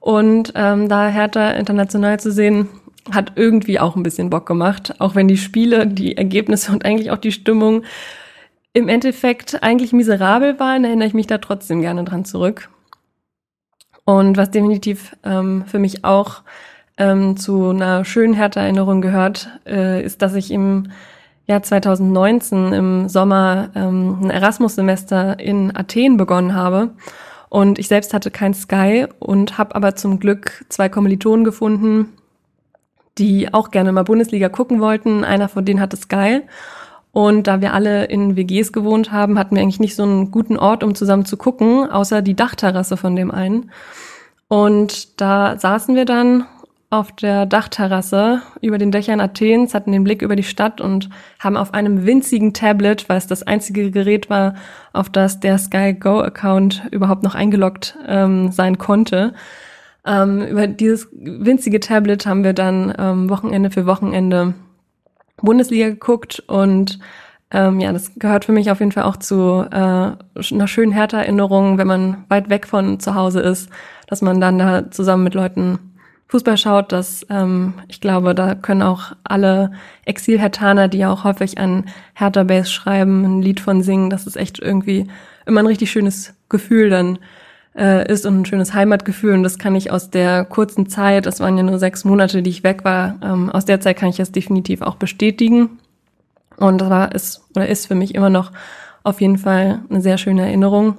[0.00, 2.68] und ähm, da Hertha international zu sehen,
[3.12, 7.10] hat irgendwie auch ein bisschen Bock gemacht, auch wenn die Spiele, die Ergebnisse und eigentlich
[7.10, 7.82] auch die Stimmung
[8.72, 12.70] im Endeffekt eigentlich miserabel waren, erinnere ich mich da trotzdem gerne dran zurück.
[14.04, 16.42] Und was definitiv ähm, für mich auch
[16.96, 20.90] ähm, zu einer schönen Hertha-Erinnerung gehört, äh, ist, dass ich im
[21.46, 26.90] Jahr 2019 im Sommer ähm, ein Erasmus-Semester in Athen begonnen habe.
[27.48, 32.12] Und ich selbst hatte kein Sky und habe aber zum Glück zwei Kommilitonen gefunden,
[33.18, 35.24] die auch gerne mal Bundesliga gucken wollten.
[35.24, 36.42] Einer von denen hatte Sky.
[37.12, 40.56] Und da wir alle in WGs gewohnt haben, hatten wir eigentlich nicht so einen guten
[40.56, 43.70] Ort, um zusammen zu gucken, außer die Dachterrasse von dem einen.
[44.48, 46.46] Und da saßen wir dann
[46.90, 51.56] auf der Dachterrasse über den Dächern Athens, hatten den Blick über die Stadt und haben
[51.56, 54.54] auf einem winzigen Tablet, weil es das einzige Gerät war,
[54.92, 59.34] auf das der Sky Go Account überhaupt noch eingeloggt ähm, sein konnte.
[60.04, 64.54] Ähm, über dieses winzige Tablet haben wir dann ähm, Wochenende für Wochenende
[65.42, 66.98] Bundesliga geguckt und
[67.52, 71.78] ähm, ja, das gehört für mich auf jeden Fall auch zu äh, einer schönen Härter-Erinnerung,
[71.78, 73.68] wenn man weit weg von zu Hause ist,
[74.06, 75.78] dass man dann da zusammen mit Leuten
[76.28, 79.72] Fußball schaut, dass ähm, ich glaube, da können auch alle
[80.04, 84.36] Exil-Hertaner, die ja auch häufig an Hertha Base schreiben, ein Lied von singen, dass es
[84.36, 85.08] echt irgendwie
[85.44, 87.18] immer ein richtig schönes Gefühl dann
[87.76, 89.34] äh, ist und ein schönes Heimatgefühl.
[89.34, 92.50] Und das kann ich aus der kurzen Zeit, das waren ja nur sechs Monate, die
[92.50, 95.78] ich weg war, ähm, aus der Zeit kann ich das definitiv auch bestätigen.
[96.56, 98.52] Und das war ist oder ist für mich immer noch
[99.02, 100.98] auf jeden Fall eine sehr schöne Erinnerung.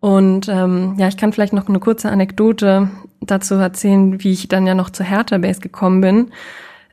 [0.00, 4.66] Und ähm, ja, ich kann vielleicht noch eine kurze Anekdote dazu erzählen, wie ich dann
[4.66, 6.30] ja noch zur Hertha Base gekommen bin.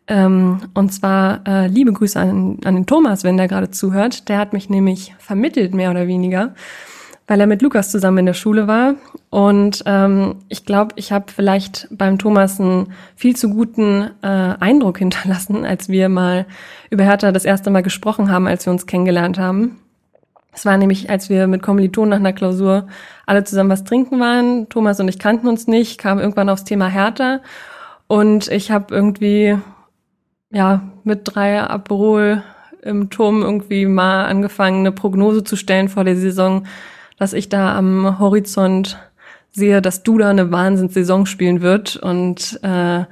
[0.10, 4.28] Ähm, und zwar äh, liebe Grüße an, an den Thomas, wenn der gerade zuhört.
[4.28, 6.54] Der hat mich nämlich vermittelt, mehr oder weniger,
[7.28, 8.96] weil er mit Lukas zusammen in der Schule war.
[9.30, 14.28] Und ähm, ich glaube, ich habe vielleicht beim Thomas einen viel zu guten äh,
[14.60, 16.46] Eindruck hinterlassen, als wir mal
[16.90, 19.80] über Hertha das erste Mal gesprochen haben, als wir uns kennengelernt haben.
[20.54, 22.88] Es war nämlich, als wir mit Kommilitonen nach einer Klausur
[23.28, 24.70] alle zusammen was trinken waren.
[24.70, 27.42] Thomas und ich kannten uns nicht, kam irgendwann aufs Thema Hertha.
[28.08, 29.58] Und ich habe irgendwie,
[30.50, 32.42] ja, mit drei Aperol
[32.82, 36.64] im Turm irgendwie mal angefangen, eine Prognose zu stellen vor der Saison,
[37.18, 38.98] dass ich da am Horizont
[39.52, 41.96] sehe, dass Duda eine Wahnsinnssaison spielen wird.
[41.98, 43.06] Und äh,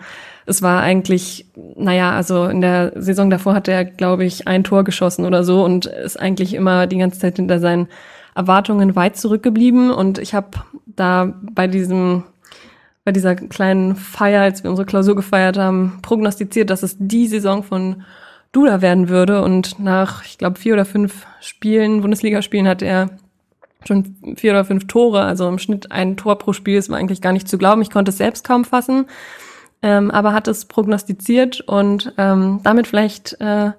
[0.46, 4.84] es war eigentlich, naja, also in der Saison davor hat er, glaube ich, ein Tor
[4.84, 7.88] geschossen oder so und ist eigentlich immer die ganze Zeit hinter seinen
[8.36, 9.90] Erwartungen weit zurückgeblieben.
[9.90, 10.50] Und ich habe
[10.86, 12.24] da bei diesem,
[13.04, 17.64] bei dieser kleinen Feier, als wir unsere Klausur gefeiert haben, prognostiziert, dass es die Saison
[17.64, 18.04] von
[18.52, 19.42] Duda werden würde.
[19.42, 23.10] Und nach, ich glaube, vier oder fünf Spielen, Bundesligaspielen, hat er
[23.88, 27.22] schon vier oder fünf Tore, also im Schnitt ein Tor pro Spiel, ist mir eigentlich
[27.22, 27.82] gar nicht zu glauben.
[27.82, 29.06] Ich konnte es selbst kaum fassen
[29.86, 33.72] ähm, aber hat es prognostiziert und ähm, damit vielleicht äh,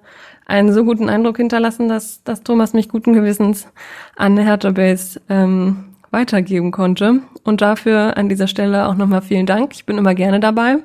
[0.45, 3.67] einen so guten Eindruck hinterlassen, dass, dass Thomas mich guten Gewissens
[4.15, 7.19] an Hertha Base ähm, weitergeben konnte.
[7.43, 9.73] Und dafür an dieser Stelle auch nochmal vielen Dank.
[9.73, 10.77] Ich bin immer gerne dabei.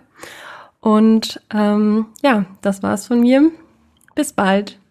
[0.81, 3.53] Und ähm, ja, das war's von mir.
[4.17, 4.82] Bis bald.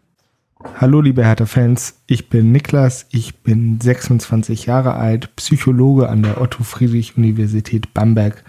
[0.64, 7.94] Hallo liebe Hertha-Fans, ich bin Niklas, ich bin 26 Jahre alt, Psychologe an der Otto-Friedrich-Universität
[7.94, 8.44] Bamberg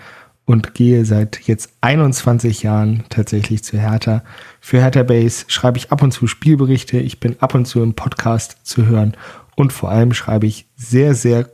[0.45, 4.25] und gehe seit jetzt 21 Jahren tatsächlich zu Hertha.
[4.61, 7.95] Für Hertha Base schreibe ich ab und zu Spielberichte, ich bin ab und zu im
[7.95, 9.17] Podcast zu hören.
[9.57, 11.51] Und vor allem schreibe ich sehr, sehr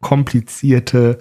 [0.00, 1.20] komplizierte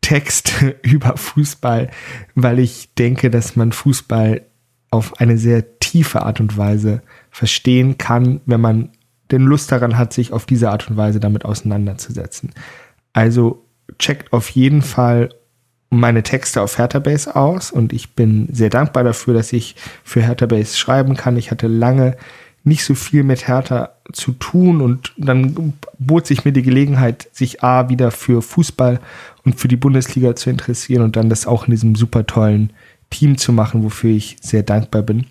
[0.00, 1.90] Texte über Fußball,
[2.34, 4.42] weil ich denke, dass man Fußball
[4.90, 8.90] auf eine sehr tiefe Art und Weise verstehen kann, wenn man
[9.32, 12.50] den Lust daran hat, sich auf diese Art und Weise damit auseinanderzusetzen.
[13.14, 13.64] Also
[13.98, 15.30] checkt auf jeden Fall
[15.90, 20.76] meine Texte auf Hertha-Base aus und ich bin sehr dankbar dafür, dass ich für Hertha-Base
[20.76, 21.36] schreiben kann.
[21.36, 22.16] Ich hatte lange
[22.64, 27.62] nicht so viel mit Hertha zu tun und dann bot sich mir die Gelegenheit, sich
[27.64, 29.00] A wieder für Fußball
[29.44, 32.72] und für die Bundesliga zu interessieren und dann das auch in diesem super tollen
[33.10, 35.26] Team zu machen, wofür ich sehr dankbar bin.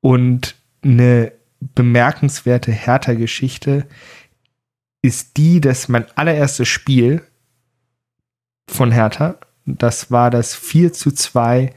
[0.00, 3.86] Und eine bemerkenswerte Hertha-Geschichte
[5.02, 7.22] ist die, dass mein allererstes Spiel
[8.68, 11.72] von Hertha das war das 4 zu 2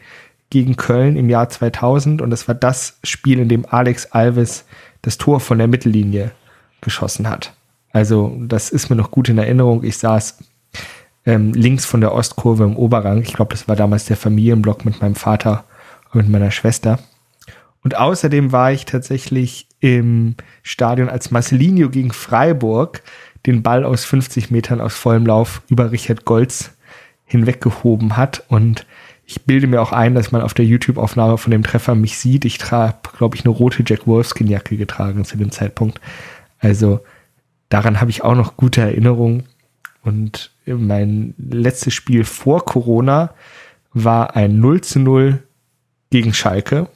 [0.49, 4.65] gegen Köln im Jahr 2000 und das war das Spiel, in dem Alex Alves
[5.01, 6.31] das Tor von der Mittellinie
[6.81, 7.53] geschossen hat.
[7.91, 9.83] Also das ist mir noch gut in Erinnerung.
[9.83, 10.43] Ich saß
[11.25, 13.21] ähm, links von der Ostkurve im Oberrang.
[13.21, 15.63] Ich glaube, das war damals der Familienblock mit meinem Vater
[16.11, 16.99] und mit meiner Schwester.
[17.85, 23.03] Und außerdem war ich tatsächlich im Stadion, als Marcelinho gegen Freiburg
[23.45, 26.71] den Ball aus 50 Metern aus vollem Lauf über Richard Golz
[27.25, 28.43] hinweggehoben hat.
[28.47, 28.87] Und
[29.27, 32.43] ich bilde mir auch ein, dass man auf der YouTube-Aufnahme von dem Treffer mich sieht.
[32.43, 36.01] Ich trage, glaube ich, eine rote Jack Wolfskin-Jacke getragen zu dem Zeitpunkt.
[36.57, 37.01] Also
[37.69, 39.43] daran habe ich auch noch gute Erinnerungen.
[40.01, 43.35] Und mein letztes Spiel vor Corona
[43.93, 45.43] war ein 0 zu 0
[46.09, 46.87] gegen Schalke.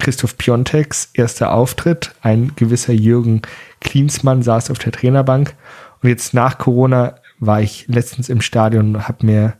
[0.00, 2.14] Christoph Piontex, erster Auftritt.
[2.22, 3.42] Ein gewisser Jürgen
[3.80, 5.54] Klinsmann saß auf der Trainerbank.
[6.02, 9.54] Und jetzt nach Corona war ich letztens im Stadion und habe mir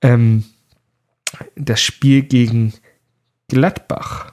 [0.00, 0.44] ähm,
[1.56, 2.74] das Spiel gegen
[3.48, 4.32] Gladbach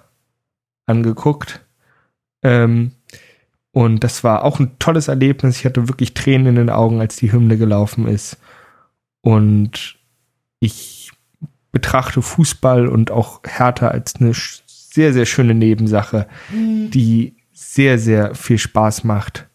[0.85, 1.61] angeguckt.
[2.43, 2.91] Ähm,
[3.71, 5.57] und das war auch ein tolles Erlebnis.
[5.57, 8.37] Ich hatte wirklich Tränen in den Augen, als die Hymne gelaufen ist.
[9.21, 9.97] Und
[10.59, 11.11] ich
[11.71, 14.33] betrachte Fußball und auch Hertha als eine
[14.91, 19.47] sehr, sehr schöne Nebensache, die sehr, sehr viel Spaß macht.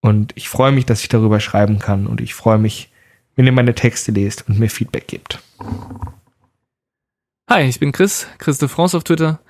[0.00, 2.06] Und ich freue mich, dass ich darüber schreiben kann.
[2.06, 2.90] Und ich freue mich,
[3.34, 5.42] wenn ihr meine Texte lest und mir Feedback gebt.
[7.50, 9.40] Hi, ich bin Chris, Chris de France auf Twitter.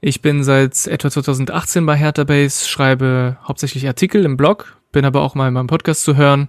[0.00, 5.22] Ich bin seit etwa 2018 bei Hertha Base, schreibe hauptsächlich Artikel im Blog, bin aber
[5.22, 6.48] auch mal in meinem Podcast zu hören,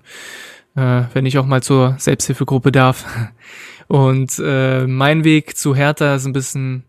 [0.76, 3.06] äh, wenn ich auch mal zur Selbsthilfegruppe darf.
[3.88, 6.84] Und äh, mein Weg zu Hertha ist ein bisschen,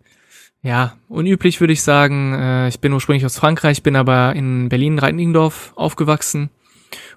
[0.62, 2.34] ja, unüblich würde ich sagen.
[2.34, 6.50] Äh, ich bin ursprünglich aus Frankreich, bin aber in Berlin-Reinigendorf aufgewachsen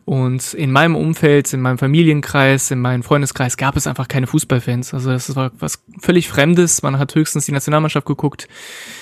[0.06, 4.94] und in meinem Umfeld, in meinem Familienkreis, in meinem Freundeskreis gab es einfach keine Fußballfans.
[4.94, 6.82] Also das war was völlig Fremdes.
[6.82, 8.48] Man hat höchstens die Nationalmannschaft geguckt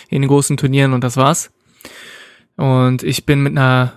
[0.10, 1.52] in den großen Turnieren und das war's.
[2.58, 3.94] Und ich bin mit einer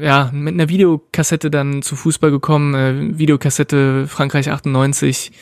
[0.00, 5.32] ja, mit einer Videokassette dann zu Fußball gekommen, äh, Videokassette Frankreich 98,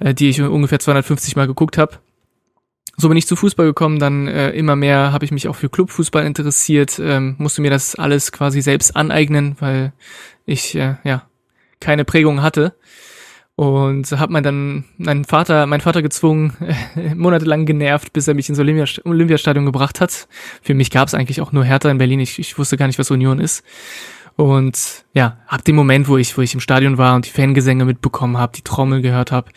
[0.00, 1.98] äh, die ich ungefähr 250 Mal geguckt habe.
[2.96, 5.68] So bin ich zu Fußball gekommen, dann äh, immer mehr habe ich mich auch für
[5.68, 9.92] Clubfußball interessiert, ähm, musste mir das alles quasi selbst aneignen, weil
[10.46, 11.22] ich äh, ja
[11.80, 12.74] keine Prägung hatte
[13.56, 16.56] und habe man dann meinen Vater, mein Vater gezwungen,
[16.96, 20.28] äh, monatelang genervt, bis er mich ins Olympia Olympiastadion gebracht hat.
[20.62, 22.20] Für mich gab es eigentlich auch nur Hertha in Berlin.
[22.20, 23.64] Ich, ich wusste gar nicht, was Union ist.
[24.36, 27.84] Und ja, ab dem Moment, wo ich, wo ich im Stadion war und die Fangesänge
[27.84, 29.50] mitbekommen habe, die Trommel gehört habe,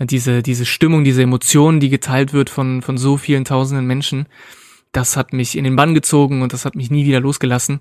[0.00, 4.26] diese, diese Stimmung, diese Emotionen, die geteilt wird von, von so vielen tausenden Menschen,
[4.96, 7.80] das hat mich in den Bann gezogen und das hat mich nie wieder losgelassen.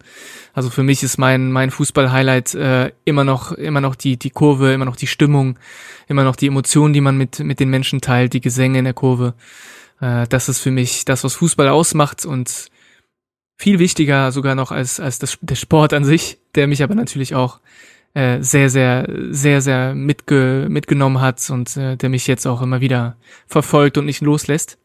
[0.53, 4.73] Also für mich ist mein, mein Fußball-Highlight äh, immer noch, immer noch die, die Kurve,
[4.73, 5.58] immer noch die Stimmung,
[6.08, 8.93] immer noch die Emotionen, die man mit, mit den Menschen teilt, die Gesänge in der
[8.93, 9.34] Kurve.
[10.01, 12.69] Äh, das ist für mich das, was Fußball ausmacht und
[13.57, 17.35] viel wichtiger sogar noch als, als das, der Sport an sich, der mich aber natürlich
[17.35, 17.59] auch
[18.13, 22.81] äh, sehr, sehr, sehr, sehr mitge mitgenommen hat und äh, der mich jetzt auch immer
[22.81, 24.77] wieder verfolgt und nicht loslässt.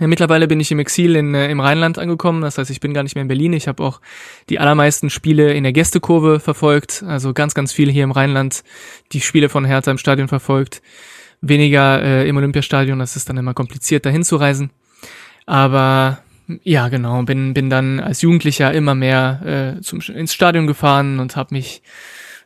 [0.00, 2.94] Ja, mittlerweile bin ich im Exil in, äh, im Rheinland angekommen, das heißt, ich bin
[2.94, 3.52] gar nicht mehr in Berlin.
[3.52, 4.00] Ich habe auch
[4.48, 8.64] die allermeisten Spiele in der Gästekurve verfolgt, also ganz, ganz viele hier im Rheinland,
[9.12, 10.82] die Spiele von Hertha im Stadion verfolgt.
[11.42, 14.70] Weniger äh, im Olympiastadion, das ist dann immer kompliziert, dahin zu reisen.
[15.44, 16.21] Aber
[16.62, 17.22] ja, genau.
[17.22, 21.82] Bin, bin dann als Jugendlicher immer mehr äh, zum, ins Stadion gefahren und habe mich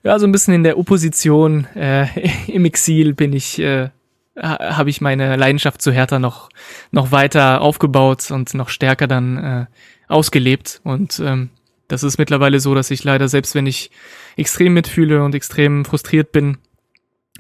[0.03, 2.07] ja so ein bisschen in der Opposition äh,
[2.47, 3.91] im Exil bin ich äh,
[4.39, 6.51] habe ich meine Leidenschaft zu Hertha noch
[6.91, 9.67] noch weiter aufgebaut und noch stärker dann äh,
[10.09, 11.49] ausgelebt und ähm,
[11.89, 13.91] das ist mittlerweile so, dass ich leider selbst wenn ich
[14.37, 16.59] extrem mitfühle und extrem frustriert bin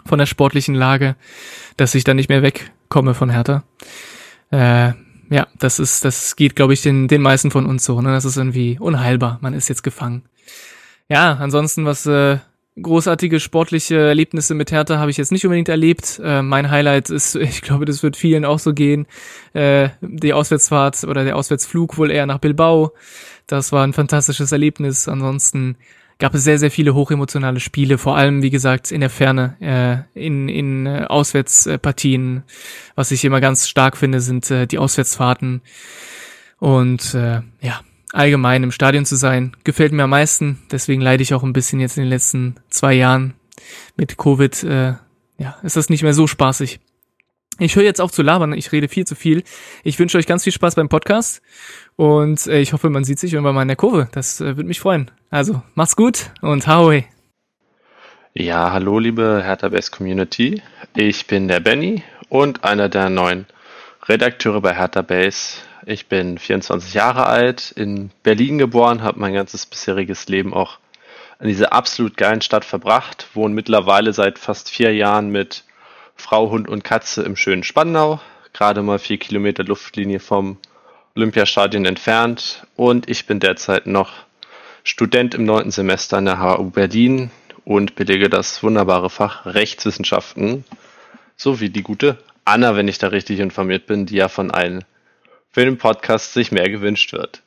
[0.05, 1.17] von der sportlichen Lage,
[1.77, 3.65] dass ich dann nicht mehr wegkomme von Hertha.
[4.51, 4.93] Äh,
[5.31, 8.01] ja, das ist, das geht, glaube ich, den, den meisten von uns so.
[8.01, 8.13] Ne?
[8.13, 9.39] Das ist irgendwie unheilbar.
[9.41, 10.23] Man ist jetzt gefangen.
[11.09, 12.39] Ja, ansonsten, was äh,
[12.81, 16.21] großartige sportliche Erlebnisse mit Hertha habe ich jetzt nicht unbedingt erlebt.
[16.23, 19.07] Äh, mein Highlight ist, ich glaube, das wird vielen auch so gehen,
[19.53, 22.93] äh, die Auswärtsfahrt oder der Auswärtsflug wohl eher nach Bilbao.
[23.47, 25.09] Das war ein fantastisches Erlebnis.
[25.09, 25.77] Ansonsten
[26.19, 30.27] gab es sehr, sehr viele hochemotionale Spiele, vor allem, wie gesagt, in der Ferne, äh,
[30.27, 32.43] in, in äh, Auswärtspartien.
[32.95, 35.61] Was ich immer ganz stark finde, sind äh, die Auswärtsfahrten.
[36.59, 37.81] Und äh, ja,
[38.13, 40.63] allgemein im Stadion zu sein, gefällt mir am meisten.
[40.71, 43.35] Deswegen leide ich auch ein bisschen jetzt in den letzten zwei Jahren
[43.97, 44.63] mit Covid.
[44.65, 44.95] Äh,
[45.39, 46.81] ja, ist das nicht mehr so spaßig.
[47.59, 49.43] Ich höre jetzt auf zu labern, ich rede viel zu viel.
[49.83, 51.41] Ich wünsche euch ganz viel Spaß beim Podcast
[51.97, 54.09] und äh, ich hoffe, man sieht sich irgendwann mal in der Kurve.
[54.13, 55.11] Das äh, würde mich freuen.
[55.31, 57.07] Also, macht's gut und howey.
[58.35, 60.63] Ja, hallo liebe Hertha Best Community.
[60.95, 63.47] Ich bin der Benny und einer der neuen
[64.07, 65.59] Redakteure bei Hertha Base.
[65.87, 70.79] Ich bin 24 Jahre alt, in Berlin geboren, habe mein ganzes bisheriges Leben auch
[71.41, 75.65] in dieser absolut geilen Stadt verbracht, wohne mittlerweile seit fast vier Jahren mit
[76.15, 78.21] Frau, Hund und Katze im schönen Spandau,
[78.53, 80.59] gerade mal vier Kilometer Luftlinie vom
[81.17, 84.13] Olympiastadion entfernt und ich bin derzeit noch
[84.85, 87.31] Student im neunten Semester an der HU Berlin
[87.65, 90.65] und belege das wunderbare Fach Rechtswissenschaften,
[91.37, 94.83] so wie die gute Anna, wenn ich da richtig informiert bin, die ja von einem
[95.51, 97.43] für den Podcast sich mehr gewünscht wird.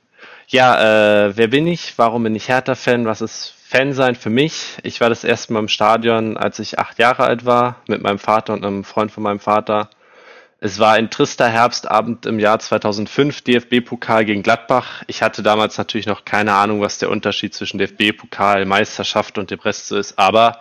[0.48, 1.94] Ja, äh, wer bin ich?
[1.98, 3.06] Warum bin ich Hertha-Fan?
[3.06, 4.80] Was ist Fan sein für mich.
[4.82, 8.18] Ich war das erste Mal im Stadion, als ich acht Jahre alt war, mit meinem
[8.18, 9.92] Vater und einem Freund von meinem Vater.
[10.62, 15.04] Es war ein trister Herbstabend im Jahr 2005, DFB-Pokal gegen Gladbach.
[15.08, 19.60] Ich hatte damals natürlich noch keine Ahnung, was der Unterschied zwischen DFB-Pokal, Meisterschaft und dem
[19.60, 20.20] Rest so ist.
[20.20, 20.60] Aber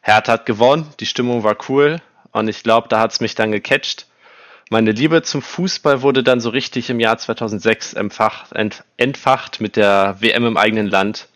[0.00, 2.00] Hertha hat gewonnen, die Stimmung war cool
[2.32, 4.06] und ich glaube, da hat es mich dann gecatcht.
[4.68, 8.50] Meine Liebe zum Fußball wurde dann so richtig im Jahr 2006 entfacht,
[8.96, 11.28] entfacht mit der WM im eigenen Land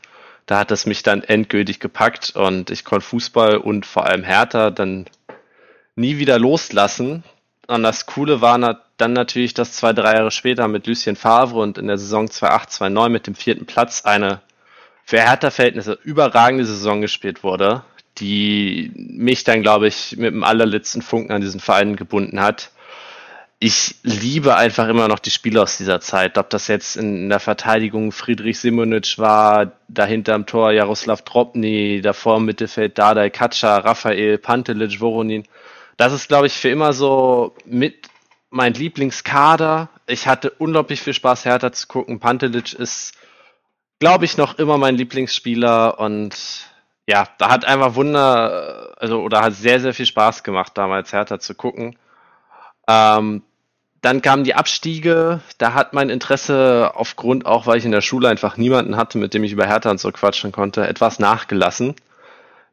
[0.51, 4.71] da hat es mich dann endgültig gepackt und ich konnte Fußball und vor allem Hertha
[4.71, 5.07] dann
[5.95, 7.23] nie wieder loslassen.
[7.71, 11.79] Und das Coole war dann natürlich, dass zwei, drei Jahre später mit Lucien Favre und
[11.79, 14.41] in der Saison 2008, 2009 mit dem vierten Platz eine
[15.05, 17.85] für Hertha-Verhältnisse überragende Saison gespielt wurde,
[18.19, 22.73] die mich dann, glaube ich, mit dem allerletzten Funken an diesen Verein gebunden hat.
[23.61, 26.39] Ich liebe einfach immer noch die Spiele aus dieser Zeit.
[26.39, 32.39] Ob das jetzt in der Verteidigung Friedrich Simonic war, dahinter am Tor Jaroslav Dropny, davor
[32.39, 35.45] im Mittelfeld Dardai Katscha, Raphael, Pantelic, Voronin.
[36.01, 38.09] Das ist, glaube ich, für immer so mit
[38.49, 39.91] mein Lieblingskader.
[40.07, 42.21] Ich hatte unglaublich viel Spaß, Hertha zu gucken.
[42.21, 43.13] Pantelic ist,
[43.99, 46.71] glaube ich, noch immer mein Lieblingsspieler und
[47.07, 51.39] ja, da hat einfach Wunder, also oder hat sehr, sehr viel Spaß gemacht, damals Hertha
[51.39, 51.99] zu gucken.
[52.89, 53.43] Ähm,
[54.01, 58.31] dann kamen die Abstiege, da hat mein Interesse aufgrund auch, weil ich in der Schule
[58.31, 61.95] einfach niemanden hatte, mit dem ich über Hertha und so quatschen konnte, etwas nachgelassen.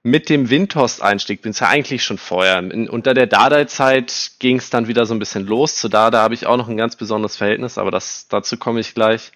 [0.08, 2.60] Mit dem Windhorst-Einstieg bin es ja eigentlich schon vorher.
[2.60, 5.76] In, unter der Dardai-Zeit ging es dann wieder so ein bisschen los.
[5.76, 8.94] Zu Dardai habe ich auch noch ein ganz besonderes Verhältnis, aber das, dazu komme ich
[8.94, 9.34] gleich.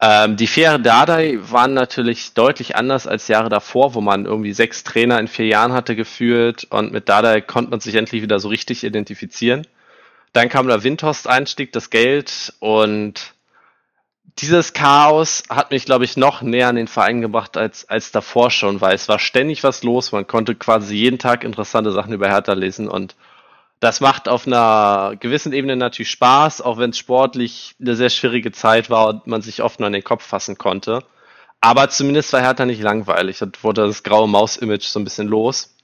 [0.00, 4.84] Ähm, die Fähre Dardai waren natürlich deutlich anders als Jahre davor, wo man irgendwie sechs
[4.84, 8.48] Trainer in vier Jahren hatte geführt und mit Dardai konnte man sich endlich wieder so
[8.48, 9.66] richtig identifizieren.
[10.32, 13.34] Dann kam der Windhorst-Einstieg, das Geld und
[14.40, 18.50] dieses Chaos hat mich, glaube ich, noch näher an den Verein gebracht als, als davor
[18.50, 20.12] schon, weil es war ständig was los.
[20.12, 23.16] Man konnte quasi jeden Tag interessante Sachen über Hertha lesen und
[23.80, 28.52] das macht auf einer gewissen Ebene natürlich Spaß, auch wenn es sportlich eine sehr schwierige
[28.52, 31.02] Zeit war und man sich oft nur an den Kopf fassen konnte.
[31.62, 35.74] Aber zumindest war Hertha nicht langweilig und wurde das graue Maus-Image so ein bisschen los.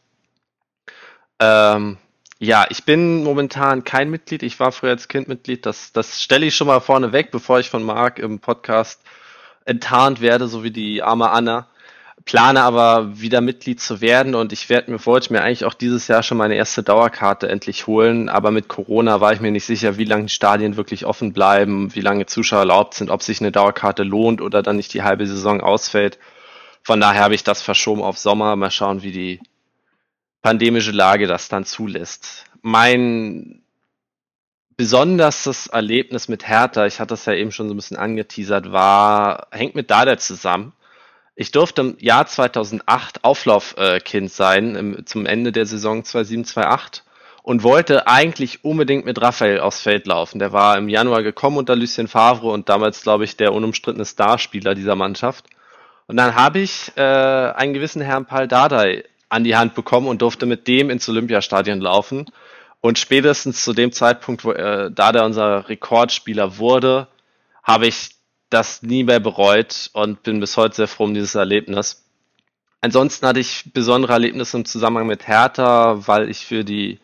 [1.40, 1.98] Ähm,
[2.39, 4.43] ja, ich bin momentan kein Mitglied.
[4.43, 5.64] Ich war früher als Kind Mitglied.
[5.64, 9.01] Das, das stelle ich schon mal vorne weg, bevor ich von Marc im Podcast
[9.64, 11.66] enttarnt werde, so wie die arme Anna.
[12.24, 16.09] Plane aber wieder Mitglied zu werden und ich werde mir wollte mir eigentlich auch dieses
[16.09, 18.28] Jahr schon meine erste Dauerkarte endlich holen.
[18.28, 21.95] Aber mit Corona war ich mir nicht sicher, wie lange die Stadien wirklich offen bleiben,
[21.95, 25.26] wie lange Zuschauer erlaubt sind, ob sich eine Dauerkarte lohnt oder dann nicht die halbe
[25.26, 26.18] Saison ausfällt.
[26.82, 28.57] Von daher habe ich das verschoben auf Sommer.
[28.57, 29.41] Mal schauen, wie die
[30.47, 32.44] pandemische Lage das dann zulässt.
[32.62, 33.62] Mein
[34.76, 39.49] besonderstes Erlebnis mit Hertha, ich hatte das ja eben schon so ein bisschen angeteasert, war,
[39.51, 40.72] hängt mit Dada zusammen.
[41.34, 47.03] Ich durfte im Jahr 2008 Auflaufkind sein, im, zum Ende der Saison 2007-2008
[47.42, 50.38] und wollte eigentlich unbedingt mit Raphael aufs Feld laufen.
[50.38, 54.76] Der war im Januar gekommen unter Lucien Favre und damals, glaube ich, der unumstrittene Starspieler
[54.76, 55.47] dieser Mannschaft.
[56.07, 60.22] Und dann habe ich äh, einen gewissen Herrn Paul Dardai an die Hand bekommen und
[60.22, 62.26] durfte mit dem ins Olympiastadion laufen.
[62.80, 67.08] Und spätestens zu dem Zeitpunkt, wo äh, da der unser Rekordspieler wurde,
[67.64, 68.10] habe ich
[68.50, 72.04] das nie mehr bereut und bin bis heute sehr froh um dieses Erlebnis.
[72.80, 77.00] Ansonsten hatte ich besondere Erlebnisse im Zusammenhang mit Hertha, weil ich für die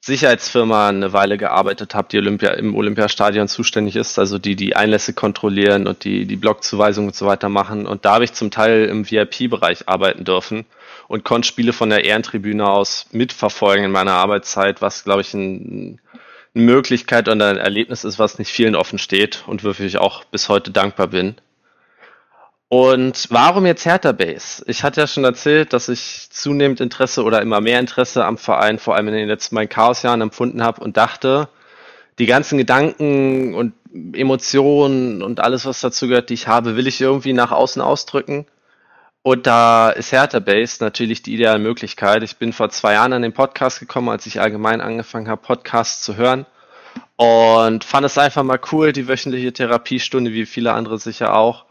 [0.00, 5.14] Sicherheitsfirma eine Weile gearbeitet habe, die Olympia, im Olympiastadion zuständig ist, also die die Einlässe
[5.14, 7.86] kontrollieren und die die Blockzuweisungen und so weiter machen.
[7.86, 10.64] Und da habe ich zum Teil im VIP-Bereich arbeiten dürfen
[11.08, 16.00] und konnte Spiele von der Ehrentribüne aus mitverfolgen in meiner Arbeitszeit, was, glaube ich, ein,
[16.54, 20.24] eine Möglichkeit und ein Erlebnis ist, was nicht vielen offen steht und wofür ich auch
[20.24, 21.36] bis heute dankbar bin.
[22.70, 24.62] Und warum jetzt Hertha Base?
[24.66, 28.78] Ich hatte ja schon erzählt, dass ich zunehmend Interesse oder immer mehr Interesse am Verein,
[28.78, 31.48] vor allem in den letzten beiden Chaosjahren empfunden habe und dachte,
[32.18, 33.72] die ganzen Gedanken und
[34.12, 38.44] Emotionen und alles, was dazu gehört, die ich habe, will ich irgendwie nach außen ausdrücken.
[39.28, 42.22] Und da ist Hertha Base natürlich die ideale Möglichkeit.
[42.22, 46.02] Ich bin vor zwei Jahren an den Podcast gekommen, als ich allgemein angefangen habe, Podcasts
[46.02, 46.46] zu hören.
[47.16, 51.66] Und fand es einfach mal cool, die wöchentliche Therapiestunde, wie viele andere sicher auch.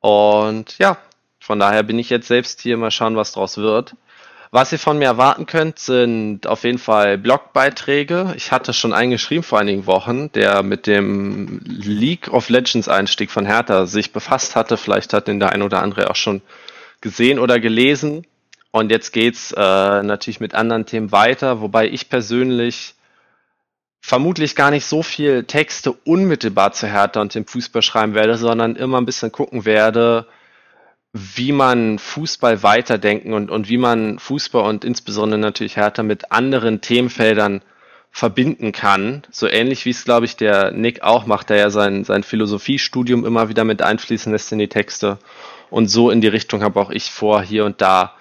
[0.00, 0.96] Und ja,
[1.38, 3.94] von daher bin ich jetzt selbst hier, mal schauen, was draus wird.
[4.50, 8.32] Was ihr von mir erwarten könnt, sind auf jeden Fall Blogbeiträge.
[8.38, 13.30] Ich hatte schon einen geschrieben vor einigen Wochen, der mit dem League of Legends Einstieg
[13.30, 14.78] von Hertha sich befasst hatte.
[14.78, 16.40] Vielleicht hat den der ein oder andere auch schon
[17.00, 18.26] gesehen oder gelesen.
[18.70, 22.94] Und jetzt geht's äh, natürlich mit anderen Themen weiter, wobei ich persönlich
[24.00, 28.76] vermutlich gar nicht so viel Texte unmittelbar zu Hertha und dem Fußball schreiben werde, sondern
[28.76, 30.26] immer ein bisschen gucken werde,
[31.12, 36.82] wie man Fußball weiterdenken und, und wie man Fußball und insbesondere natürlich Hertha mit anderen
[36.82, 37.62] Themenfeldern
[38.10, 39.22] verbinden kann.
[39.30, 43.26] So ähnlich wie es, glaube ich, der Nick auch macht, der ja sein, sein Philosophiestudium
[43.26, 45.18] immer wieder mit einfließen lässt in die Texte.
[45.70, 48.14] Und so in die Richtung habe auch ich vor, hier und da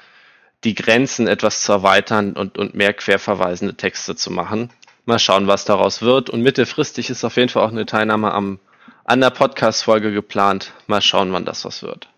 [0.64, 4.72] die Grenzen etwas zu erweitern und, und mehr querverweisende Texte zu machen.
[5.06, 6.30] Mal schauen, was daraus wird.
[6.30, 8.60] Und mittelfristig ist auf jeden Fall auch eine Teilnahme am,
[9.04, 10.74] an der Podcast-Folge geplant.
[10.88, 12.10] Mal schauen, wann das was wird.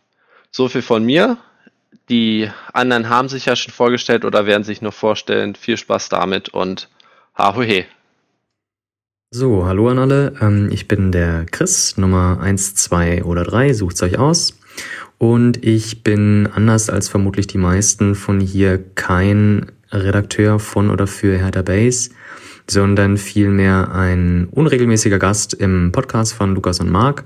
[0.51, 1.37] So viel von mir.
[2.09, 5.55] Die anderen haben sich ja schon vorgestellt oder werden sich nur vorstellen.
[5.55, 6.87] Viel Spaß damit und
[7.37, 7.85] Hahuhe.
[9.29, 10.35] So, hallo an alle.
[10.39, 14.56] Ähm, ich bin der Chris, Nummer 1, 2 oder 3, sucht's euch aus.
[15.17, 21.37] Und ich bin anders als vermutlich die meisten von hier kein Redakteur von oder für
[21.37, 22.11] Hertha Base,
[22.69, 27.23] sondern vielmehr ein unregelmäßiger Gast im Podcast von Lukas und Marc.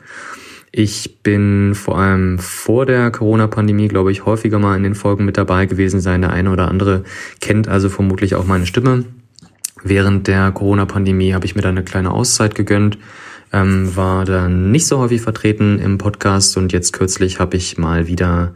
[0.71, 5.37] Ich bin vor allem vor der Corona-Pandemie, glaube ich, häufiger mal in den Folgen mit
[5.37, 6.21] dabei gewesen sein.
[6.21, 7.03] Der eine oder andere
[7.41, 9.03] kennt also vermutlich auch meine Stimme.
[9.83, 12.97] Während der Corona-Pandemie habe ich mir da eine kleine Auszeit gegönnt,
[13.53, 18.07] ähm, war dann nicht so häufig vertreten im Podcast und jetzt kürzlich habe ich mal
[18.07, 18.53] wieder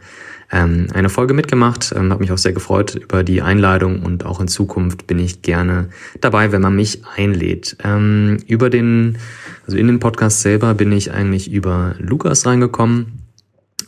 [0.51, 4.39] ähm, eine Folge mitgemacht, ähm, habe mich auch sehr gefreut über die Einladung und auch
[4.39, 5.89] in Zukunft bin ich gerne
[6.21, 7.77] dabei, wenn man mich einlädt.
[7.83, 9.17] Ähm, über den,
[9.65, 13.25] also in den Podcast selber bin ich eigentlich über Lukas reingekommen.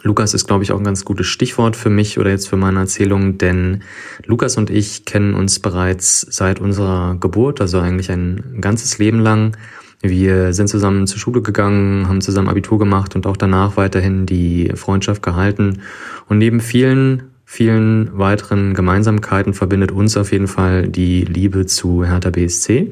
[0.03, 2.79] Lukas ist, glaube ich, auch ein ganz gutes Stichwort für mich oder jetzt für meine
[2.79, 3.83] Erzählung, denn
[4.25, 9.57] Lukas und ich kennen uns bereits seit unserer Geburt, also eigentlich ein ganzes Leben lang.
[10.01, 14.71] Wir sind zusammen zur Schule gegangen, haben zusammen Abitur gemacht und auch danach weiterhin die
[14.75, 15.81] Freundschaft gehalten.
[16.27, 22.29] Und neben vielen, vielen weiteren Gemeinsamkeiten verbindet uns auf jeden Fall die Liebe zu Hertha
[22.29, 22.91] BSC.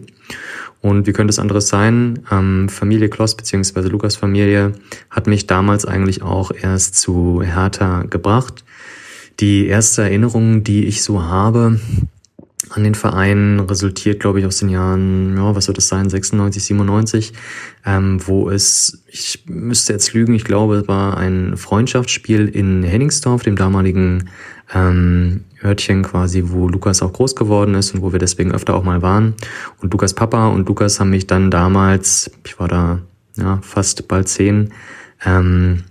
[0.82, 2.20] Und wie könnte es anderes sein?
[2.32, 4.74] Ähm, Familie Kloss beziehungsweise Lukas Familie
[5.10, 8.64] hat mich damals eigentlich auch erst zu Hertha gebracht.
[9.40, 11.80] Die erste Erinnerung, die ich so habe,
[12.70, 16.64] an den Verein resultiert, glaube ich, aus den Jahren, ja, was wird das sein, 96,
[16.64, 17.34] 97,
[17.86, 23.44] ähm, wo es, ich müsste jetzt lügen, ich glaube, es war ein Freundschaftsspiel in Henningsdorf,
[23.44, 24.30] dem damaligen
[24.74, 28.84] ähm, Örtchen quasi, wo Lukas auch groß geworden ist und wo wir deswegen öfter auch
[28.84, 29.36] mal waren.
[29.82, 33.00] Und Lukas Papa und Lukas haben mich dann damals, ich war da
[33.38, 34.72] ja, fast bald zehn,
[35.26, 35.84] ähm,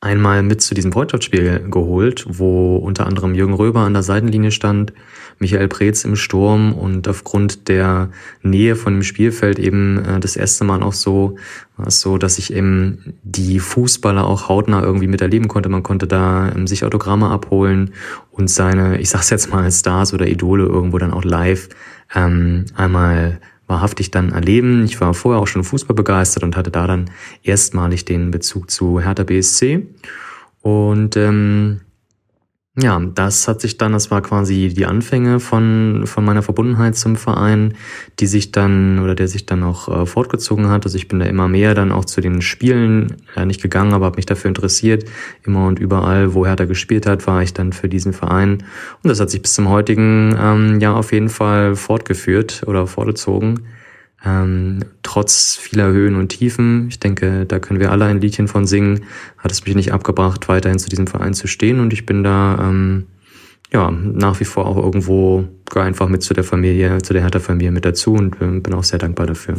[0.00, 4.92] einmal mit zu diesem Freundschaftsspiel geholt, wo unter anderem Jürgen Röber an der Seitenlinie stand,
[5.40, 8.10] Michael Preetz im Sturm und aufgrund der
[8.42, 11.36] Nähe von dem Spielfeld eben äh, das erste Mal auch so,
[11.78, 15.70] war es so, dass ich eben die Fußballer auch hautnah irgendwie miterleben konnte.
[15.70, 17.92] Man konnte da ähm, sich Autogramme abholen
[18.30, 21.70] und seine, ich sag's jetzt mal, Stars oder Idole irgendwo dann auch live
[22.14, 24.84] ähm, einmal wahrhaftig dann erleben.
[24.84, 27.10] Ich war vorher auch schon Fußball begeistert und hatte da dann
[27.42, 29.86] erstmalig den Bezug zu Hertha BSC.
[30.60, 31.80] Und ähm,
[32.78, 37.16] ja, das hat sich dann, das war quasi die Anfänge von, von meiner Verbundenheit zum
[37.16, 37.74] Verein,
[38.20, 40.84] die sich dann oder der sich dann auch äh, fortgezogen hat.
[40.84, 44.06] Also ich bin da immer mehr dann auch zu den Spielen äh, nicht gegangen, aber
[44.06, 45.04] habe mich dafür interessiert.
[45.44, 48.62] Immer und überall, wo Hertha gespielt hat, war ich dann für diesen Verein.
[49.02, 53.64] Und das hat sich bis zum heutigen ähm, Jahr auf jeden Fall fortgeführt oder fortgezogen.
[54.24, 58.66] Ähm, trotz vieler Höhen und Tiefen, ich denke, da können wir alle ein Liedchen von
[58.66, 59.04] singen,
[59.38, 62.58] hat es mich nicht abgebracht, weiterhin zu diesem Verein zu stehen und ich bin da
[62.60, 63.06] ähm,
[63.72, 67.86] ja nach wie vor auch irgendwo einfach mit zu der Familie, zu der Hertha-Familie mit
[67.86, 69.54] dazu und äh, bin auch sehr dankbar dafür.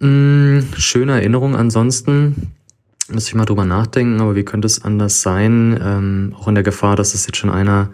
[0.00, 2.52] Mm, schöne Erinnerung ansonsten.
[3.12, 5.78] Muss ich mal drüber nachdenken, aber wie könnte es anders sein?
[5.80, 7.90] Ähm, auch in der Gefahr, dass es jetzt schon einer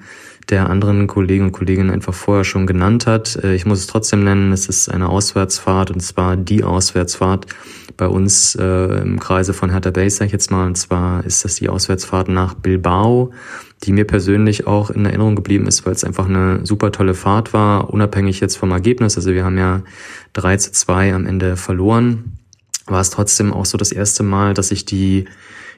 [0.51, 3.37] der anderen Kollegen und Kolleginnen einfach vorher schon genannt hat.
[3.43, 7.47] Äh, ich muss es trotzdem nennen, es ist eine Auswärtsfahrt und zwar die Auswärtsfahrt
[7.97, 10.67] bei uns äh, im Kreise von Hertha Base, sag ich jetzt mal.
[10.67, 13.31] Und zwar ist das die Auswärtsfahrt nach Bilbao,
[13.85, 17.53] die mir persönlich auch in Erinnerung geblieben ist, weil es einfach eine super tolle Fahrt
[17.53, 19.17] war, unabhängig jetzt vom Ergebnis.
[19.17, 19.83] Also wir haben ja
[20.33, 22.39] 3 zu 2 am Ende verloren.
[22.87, 25.27] War es trotzdem auch so das erste Mal, dass ich die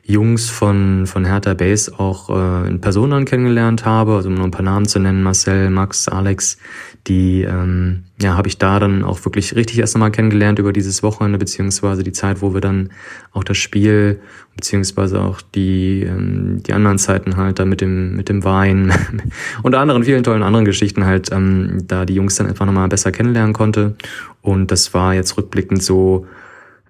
[0.05, 4.45] Jungs von, von Hertha Base auch äh, in Person dann kennengelernt habe, also um nur
[4.45, 6.59] ein paar Namen zu nennen, Marcel, Max, Alex,
[7.07, 11.05] die ähm, ja, habe ich da dann auch wirklich richtig erst einmal kennengelernt über dieses
[11.05, 12.91] Wochenende, beziehungsweise die Zeit, wo wir dann
[13.31, 14.21] auch das Spiel,
[14.57, 18.93] beziehungsweise auch die, ähm, die anderen Zeiten halt da mit dem, mit dem Wein
[19.63, 23.13] und anderen vielen tollen anderen Geschichten halt, ähm, da die Jungs dann einfach nochmal besser
[23.13, 23.95] kennenlernen konnte.
[24.41, 26.27] Und das war jetzt rückblickend so,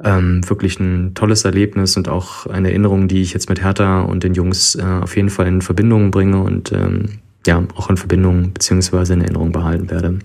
[0.03, 4.25] ähm, wirklich ein tolles Erlebnis und auch eine Erinnerung, die ich jetzt mit Hertha und
[4.25, 8.53] den Jungs äh, auf jeden Fall in Verbindung bringe und ähm, ja, auch in Verbindung
[8.53, 10.19] beziehungsweise in Erinnerung behalten werde.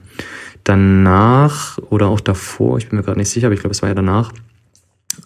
[0.64, 3.90] Danach oder auch davor, ich bin mir gerade nicht sicher, aber ich glaube, es war
[3.90, 4.32] ja danach,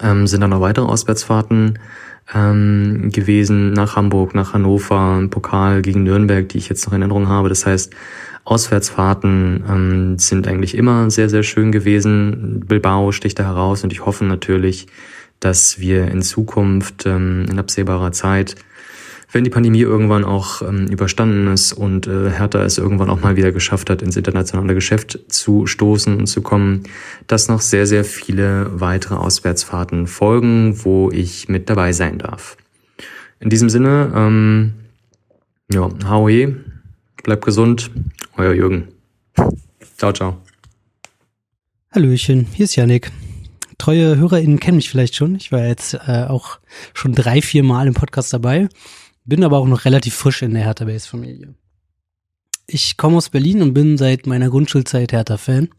[0.01, 1.79] ähm, sind dann noch weitere Auswärtsfahrten
[2.33, 7.27] ähm, gewesen nach Hamburg, nach Hannover, Pokal gegen Nürnberg, die ich jetzt noch in Erinnerung
[7.27, 7.49] habe.
[7.49, 7.93] Das heißt,
[8.43, 12.63] Auswärtsfahrten ähm, sind eigentlich immer sehr, sehr schön gewesen.
[12.65, 14.87] Bilbao sticht da heraus und ich hoffe natürlich,
[15.39, 18.55] dass wir in Zukunft ähm, in absehbarer Zeit,
[19.31, 23.35] wenn die Pandemie irgendwann auch ähm, überstanden ist und äh, Hertha es irgendwann auch mal
[23.35, 26.83] wieder geschafft hat, ins internationale Geschäft zu stoßen und zu kommen,
[27.27, 32.57] dass noch sehr, sehr viele weitere Auswärtsfahrten folgen, wo ich mit dabei sein darf.
[33.39, 34.73] In diesem Sinne, ähm,
[35.71, 36.55] ja, Howie,
[37.23, 37.91] Bleibt gesund,
[38.35, 38.87] euer Jürgen.
[39.97, 40.37] Ciao, ciao.
[41.91, 43.11] Hallöchen, hier ist Janik.
[43.77, 45.35] Treue HörerInnen kennen mich vielleicht schon.
[45.35, 46.59] Ich war jetzt äh, auch
[46.93, 48.69] schon drei, vier Mal im Podcast dabei.
[49.25, 51.53] Bin aber auch noch relativ frisch in der Hertha Base Familie.
[52.67, 55.69] Ich komme aus Berlin und bin seit meiner Grundschulzeit Hertha-Fan.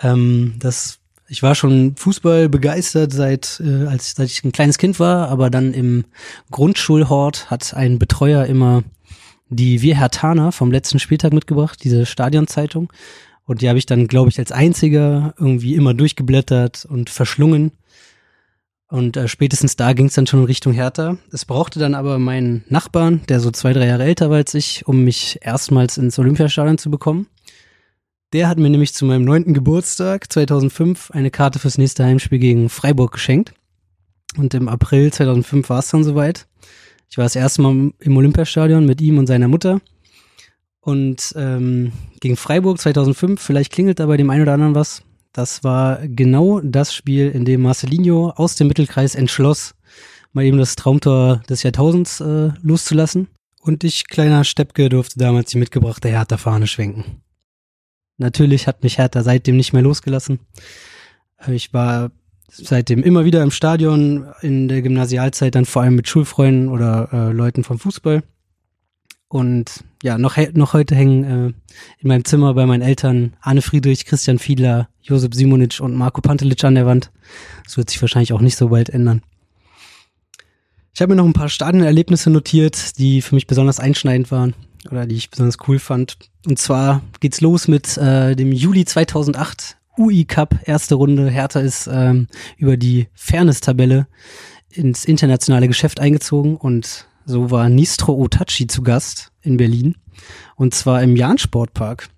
[0.00, 0.98] Ähm, das,
[1.28, 5.50] ich war schon Fußball begeistert seit, äh, als seit ich ein kleines Kind war, aber
[5.50, 6.04] dann im
[6.50, 8.82] Grundschulhort hat ein Betreuer immer
[9.48, 12.92] die Wir Hertaner vom letzten Spieltag mitgebracht, diese Stadionzeitung.
[13.44, 17.72] Und die habe ich dann, glaube ich, als einziger irgendwie immer durchgeblättert und verschlungen.
[18.88, 21.18] Und äh, spätestens da ging es dann schon in Richtung Hertha.
[21.30, 24.86] Es brauchte dann aber meinen Nachbarn, der so zwei, drei Jahre älter war als ich,
[24.86, 27.26] um mich erstmals ins Olympiastadion zu bekommen.
[28.32, 32.68] Der hat mir nämlich zu meinem neunten Geburtstag 2005 eine Karte fürs nächste Heimspiel gegen
[32.68, 33.52] Freiburg geschenkt.
[34.36, 36.46] Und im April 2005 war es dann soweit.
[37.10, 39.80] Ich war das erste Mal im Olympiastadion mit ihm und seiner Mutter.
[40.80, 45.02] Und ähm, gegen Freiburg 2005, vielleicht klingelt da bei dem einen oder anderen was.
[45.38, 49.76] Das war genau das Spiel, in dem Marcelinho aus dem Mittelkreis entschloss,
[50.32, 53.28] mal eben das Traumtor des Jahrtausends äh, loszulassen.
[53.60, 57.22] Und ich, kleiner Steppke, durfte damals die mitgebrachte Hertha-Fahne schwenken.
[58.16, 60.40] Natürlich hat mich Hertha seitdem nicht mehr losgelassen.
[61.46, 62.10] Ich war
[62.48, 67.30] seitdem immer wieder im Stadion, in der Gymnasialzeit dann vor allem mit Schulfreunden oder äh,
[67.30, 68.24] Leuten vom Fußball.
[69.28, 71.46] Und ja, noch, noch heute hängen äh,
[72.00, 76.62] in meinem Zimmer bei meinen Eltern Arne Friedrich, Christian Fiedler, Josep Simonic und Marco Pantelic
[76.64, 77.10] an der Wand.
[77.64, 79.22] Das wird sich wahrscheinlich auch nicht so bald ändern.
[80.94, 84.54] Ich habe mir noch ein paar Stadionerlebnisse notiert, die für mich besonders einschneidend waren
[84.90, 86.16] oder die ich besonders cool fand.
[86.46, 91.28] Und zwar geht's los mit äh, dem Juli 2008 UI Cup, erste Runde.
[91.28, 94.06] Hertha ist ähm, über die Fairness-Tabelle
[94.70, 99.96] ins internationale Geschäft eingezogen und so war Nistro Otachi zu Gast in Berlin
[100.56, 102.08] und zwar im Jahn Sportpark.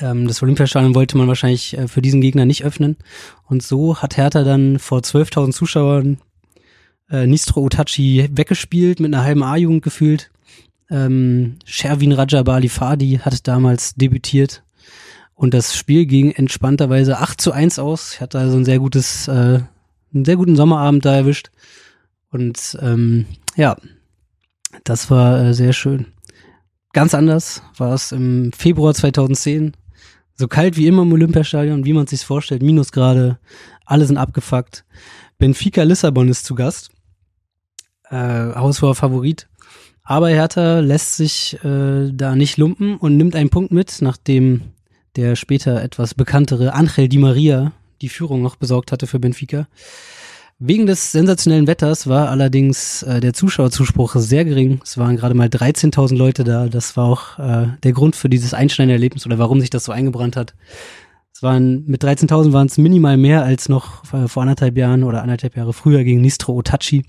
[0.00, 2.96] Ähm, das Olympiastadion wollte man wahrscheinlich äh, für diesen Gegner nicht öffnen
[3.44, 6.18] und so hat Hertha dann vor 12.000 Zuschauern
[7.10, 10.30] äh, Nistro Otachi weggespielt mit einer halben A-Jugend gefühlt.
[10.88, 14.62] Ähm, Sherwin Rajabali Fadi hat damals debütiert
[15.34, 18.14] und das Spiel ging entspannterweise 8 zu 1 aus.
[18.14, 19.60] Ich hatte also ein sehr gutes, äh,
[20.14, 21.50] einen sehr guten Sommerabend da erwischt.
[22.30, 23.26] Und ähm,
[23.56, 23.76] ja,
[24.84, 26.06] das war äh, sehr schön.
[26.92, 29.76] Ganz anders war es im Februar 2010.
[30.34, 33.38] So kalt wie immer im Olympiastadion, wie man sich vorstellt, Minusgrade,
[33.84, 34.84] alle sind abgefuckt.
[35.38, 36.90] Benfica Lissabon ist zu Gast.
[38.08, 39.48] Äh, Haushoher Favorit.
[40.02, 44.62] Aber Hertha lässt sich äh, da nicht lumpen und nimmt einen Punkt mit, nachdem
[45.16, 49.68] der später etwas bekanntere Angel Di Maria die Führung noch besorgt hatte für Benfica.
[50.60, 54.80] Wegen des sensationellen Wetters war allerdings äh, der Zuschauerzuspruch sehr gering.
[54.84, 56.68] Es waren gerade mal 13.000 Leute da.
[56.68, 59.92] Das war auch äh, der Grund für dieses einschneidende Erlebnis oder warum sich das so
[59.92, 60.54] eingebrannt hat.
[61.34, 65.22] Es waren mit 13.000 waren es minimal mehr als noch äh, vor anderthalb Jahren oder
[65.22, 67.06] anderthalb Jahre früher gegen Nistro Otachi,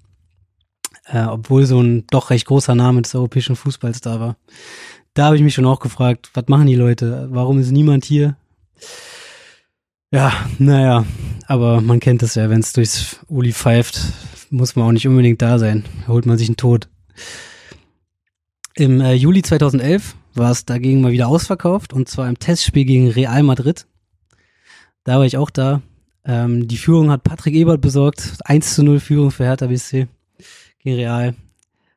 [1.08, 4.38] äh, obwohl so ein doch recht großer Name des europäischen Fußballs da war
[5.14, 7.28] da habe ich mich schon auch gefragt, was machen die Leute?
[7.32, 8.36] Warum ist niemand hier?
[10.14, 11.06] Ja, naja,
[11.48, 14.02] aber man kennt es ja, wenn es durchs Uli pfeift,
[14.50, 15.86] muss man auch nicht unbedingt da sein.
[16.06, 16.90] Holt man sich einen Tod.
[18.76, 23.10] Im äh, Juli 2011 war es dagegen mal wieder ausverkauft und zwar im Testspiel gegen
[23.10, 23.88] Real Madrid.
[25.06, 25.82] Da war ich auch da.
[26.26, 28.38] Ähm, die Führung hat Patrick Ebert besorgt.
[28.44, 30.08] 1 zu 0 Führung für Hertha BSC
[30.80, 31.36] gegen Real.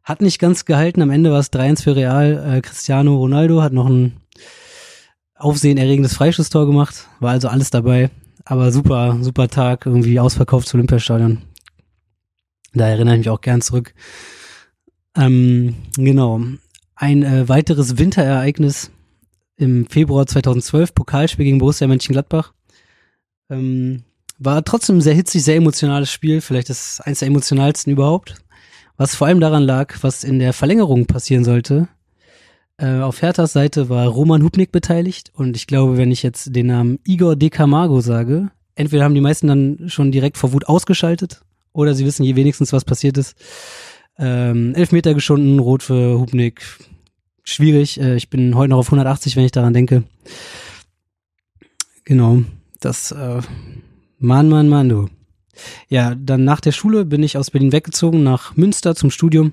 [0.04, 1.02] Hat nicht ganz gehalten.
[1.02, 2.58] Am Ende war es 3-1 für Real.
[2.58, 4.20] Äh, Cristiano Ronaldo hat noch ein
[5.34, 7.08] aufsehenerregendes Freischusstor gemacht.
[7.20, 8.10] War also alles dabei.
[8.44, 9.86] Aber super, super Tag.
[9.86, 11.42] Irgendwie ausverkauft zu Olympiastadion.
[12.72, 13.94] Da erinnere ich mich auch gern zurück.
[15.16, 16.40] Ähm, genau.
[16.96, 18.90] Ein äh, weiteres Winterereignis
[19.56, 22.52] im Februar 2012, Pokalspiel gegen Borussia Mönchengladbach.
[23.50, 24.02] Ähm,
[24.38, 28.44] war trotzdem ein sehr hitzig, sehr emotionales Spiel, vielleicht das eins der emotionalsten überhaupt
[28.96, 31.88] was vor allem daran lag, was in der Verlängerung passieren sollte.
[32.76, 36.66] Äh, auf Herthas Seite war Roman Hubnik beteiligt und ich glaube, wenn ich jetzt den
[36.66, 41.42] Namen Igor De Camargo sage, entweder haben die meisten dann schon direkt vor Wut ausgeschaltet
[41.72, 43.36] oder sie wissen je wenigstens, was passiert ist.
[44.18, 46.62] Ähm, Elfmeter geschunden, rot für Hubnik.
[47.42, 48.00] Schwierig.
[48.00, 50.04] Äh, ich bin heute noch auf 180, wenn ich daran denke.
[52.04, 52.42] Genau.
[52.80, 53.40] Das, äh,
[54.18, 55.08] Mann, Mann, Mann, du.
[55.88, 59.52] Ja, dann nach der Schule bin ich aus Berlin weggezogen nach Münster zum Studium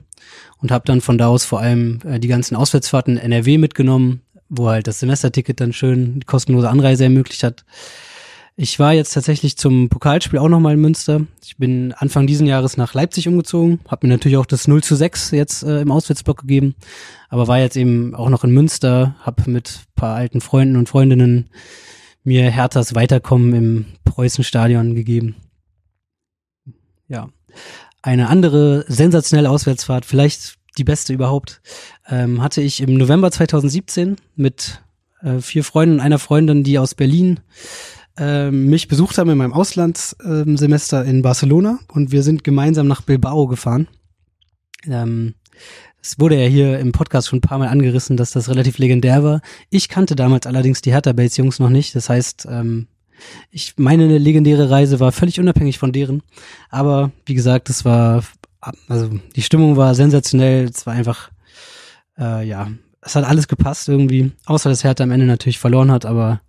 [0.59, 4.21] und habe dann von da aus vor allem äh, die ganzen Auswärtsfahrten in NRW mitgenommen,
[4.49, 7.65] wo halt das Semesterticket dann schön die kostenlose Anreise ermöglicht hat.
[8.57, 11.21] Ich war jetzt tatsächlich zum Pokalspiel auch nochmal in Münster.
[11.43, 14.95] Ich bin Anfang diesen Jahres nach Leipzig umgezogen, habe mir natürlich auch das 0 zu
[14.95, 16.75] 6 jetzt äh, im Auswärtsblock gegeben,
[17.29, 21.49] aber war jetzt eben auch noch in Münster, habe mit paar alten Freunden und Freundinnen
[22.23, 25.35] mir Herthas Weiterkommen im Preußenstadion gegeben.
[27.11, 27.29] Ja.
[28.01, 31.61] Eine andere sensationelle Auswärtsfahrt, vielleicht die beste überhaupt,
[32.09, 34.81] ähm, hatte ich im November 2017 mit
[35.21, 37.41] äh, vier Freunden und einer Freundin, die aus Berlin
[38.17, 43.01] äh, mich besucht haben in meinem Auslandssemester äh, in Barcelona und wir sind gemeinsam nach
[43.01, 43.89] Bilbao gefahren.
[44.87, 45.35] Ähm,
[46.01, 49.23] es wurde ja hier im Podcast schon ein paar Mal angerissen, dass das relativ legendär
[49.23, 49.41] war.
[49.69, 51.93] Ich kannte damals allerdings die Hertha Bates Jungs noch nicht.
[51.93, 52.87] Das heißt, ähm,
[53.51, 56.23] ich meine legendäre Reise war völlig unabhängig von deren.
[56.69, 58.23] Aber wie gesagt, es war,
[58.87, 60.65] also die Stimmung war sensationell.
[60.65, 61.31] Es war einfach,
[62.17, 62.69] äh, ja,
[63.01, 64.31] es hat alles gepasst irgendwie.
[64.45, 66.41] Außer dass Hertha am Ende natürlich verloren hat, aber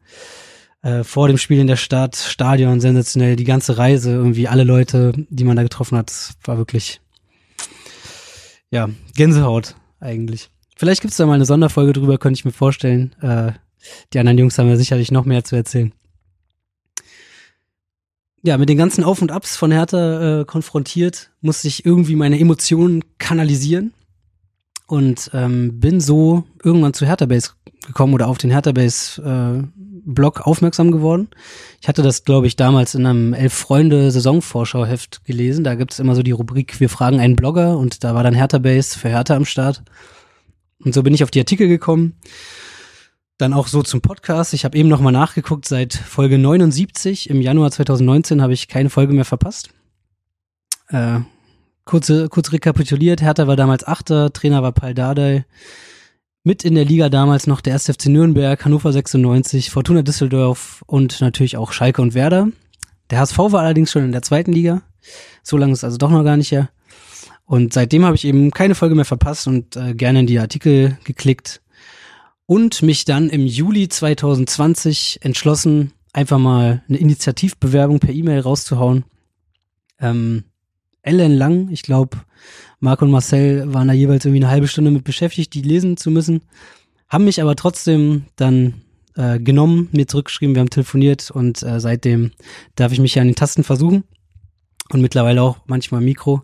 [0.83, 5.13] äh, vor dem Spiel in der Stadt, Stadion sensationell, die ganze Reise, irgendwie alle Leute,
[5.31, 6.13] die man da getroffen hat,
[6.45, 7.01] war wirklich
[8.71, 10.51] ja, Gänsehaut eigentlich.
[10.77, 13.15] Vielleicht gibt's da mal eine Sonderfolge drüber, könnte ich mir vorstellen.
[13.21, 13.53] Äh,
[14.13, 15.93] die anderen Jungs haben ja sicherlich noch mehr zu erzählen.
[18.45, 22.41] Ja, mit den ganzen Auf und Abs von Hertha äh, konfrontiert, musste ich irgendwie meine
[22.41, 23.93] Emotionen kanalisieren
[24.89, 27.51] und ähm, bin so irgendwann zu Hertha Base
[27.87, 29.65] gekommen oder auf den Hertha Base äh,
[30.05, 31.29] Blog aufmerksam geworden.
[31.81, 35.63] Ich hatte das, glaube ich, damals in einem Elf Freunde Saisonvorschauheft gelesen.
[35.63, 38.35] Da gibt es immer so die Rubrik Wir fragen einen Blogger und da war dann
[38.35, 39.85] Hertha Base für Hertha am Start.
[40.85, 42.15] Und so bin ich auf die Artikel gekommen.
[43.43, 44.55] Dann auch so zum Podcast.
[44.55, 45.67] Ich habe eben nochmal nachgeguckt.
[45.67, 49.71] Seit Folge 79 im Januar 2019 habe ich keine Folge mehr verpasst.
[50.91, 51.23] Äh,
[51.85, 53.21] kurze, kurz rekapituliert.
[53.21, 55.45] Hertha war damals Achter, Trainer war Paul Dardai.
[56.45, 57.87] Mit in der Liga damals noch der 1.
[57.87, 62.47] FC Nürnberg, Hannover 96, Fortuna Düsseldorf und natürlich auch Schalke und Werder.
[63.11, 64.83] Der HSV war allerdings schon in der zweiten Liga.
[65.43, 66.71] So lange ist also doch noch gar nicht her.
[67.45, 70.97] Und seitdem habe ich eben keine Folge mehr verpasst und äh, gerne in die Artikel
[71.03, 71.61] geklickt
[72.53, 79.05] und mich dann im Juli 2020 entschlossen, einfach mal eine Initiativbewerbung per E-Mail rauszuhauen.
[79.99, 80.45] Ähm,
[81.01, 82.19] ellenlang, ich glaube,
[82.79, 86.11] Marc und Marcel waren da jeweils irgendwie eine halbe Stunde mit beschäftigt, die lesen zu
[86.11, 86.43] müssen,
[87.09, 88.83] haben mich aber trotzdem dann
[89.17, 92.33] äh, genommen, mir zurückgeschrieben, wir haben telefoniert und äh, seitdem
[92.75, 94.05] darf ich mich ja an den Tasten versuchen
[94.91, 96.43] und mittlerweile auch manchmal Mikro.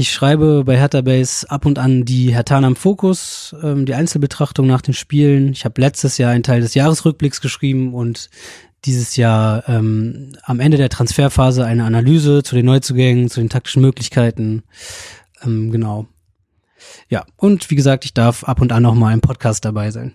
[0.00, 4.66] Ich schreibe bei Hertha Base ab und an die Hertana im Fokus, ähm, die Einzelbetrachtung
[4.66, 5.52] nach den Spielen.
[5.52, 8.30] Ich habe letztes Jahr einen Teil des Jahresrückblicks geschrieben und
[8.86, 13.82] dieses Jahr ähm, am Ende der Transferphase eine Analyse zu den Neuzugängen, zu den taktischen
[13.82, 14.62] Möglichkeiten,
[15.42, 16.06] ähm, genau.
[17.10, 20.14] Ja, und wie gesagt, ich darf ab und an noch mal im Podcast dabei sein.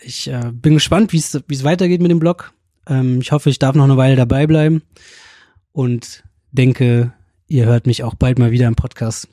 [0.00, 2.54] Ich äh, bin gespannt, wie es weitergeht mit dem Blog.
[2.86, 4.80] Ähm, ich hoffe, ich darf noch eine Weile dabei bleiben
[5.72, 7.12] und denke,
[7.52, 9.28] ihr hört mich auch bald mal wieder im Podcast.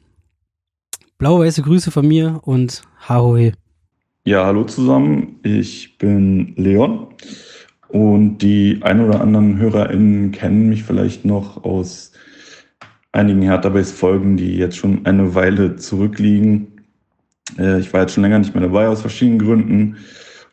[1.19, 3.53] Blau-weiße Grüße von mir und Hahohe.
[4.25, 5.39] Ja, hallo zusammen.
[5.43, 7.07] Ich bin Leon
[7.87, 12.11] und die ein oder anderen HörerInnen kennen mich vielleicht noch aus
[13.13, 16.67] einigen Hertha-Base-Folgen, die jetzt schon eine Weile zurückliegen.
[17.57, 19.95] Äh, ich war jetzt schon länger nicht mehr dabei aus verschiedenen Gründen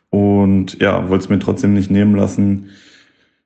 [0.09, 2.69] und ja, wollte es mir trotzdem nicht nehmen lassen,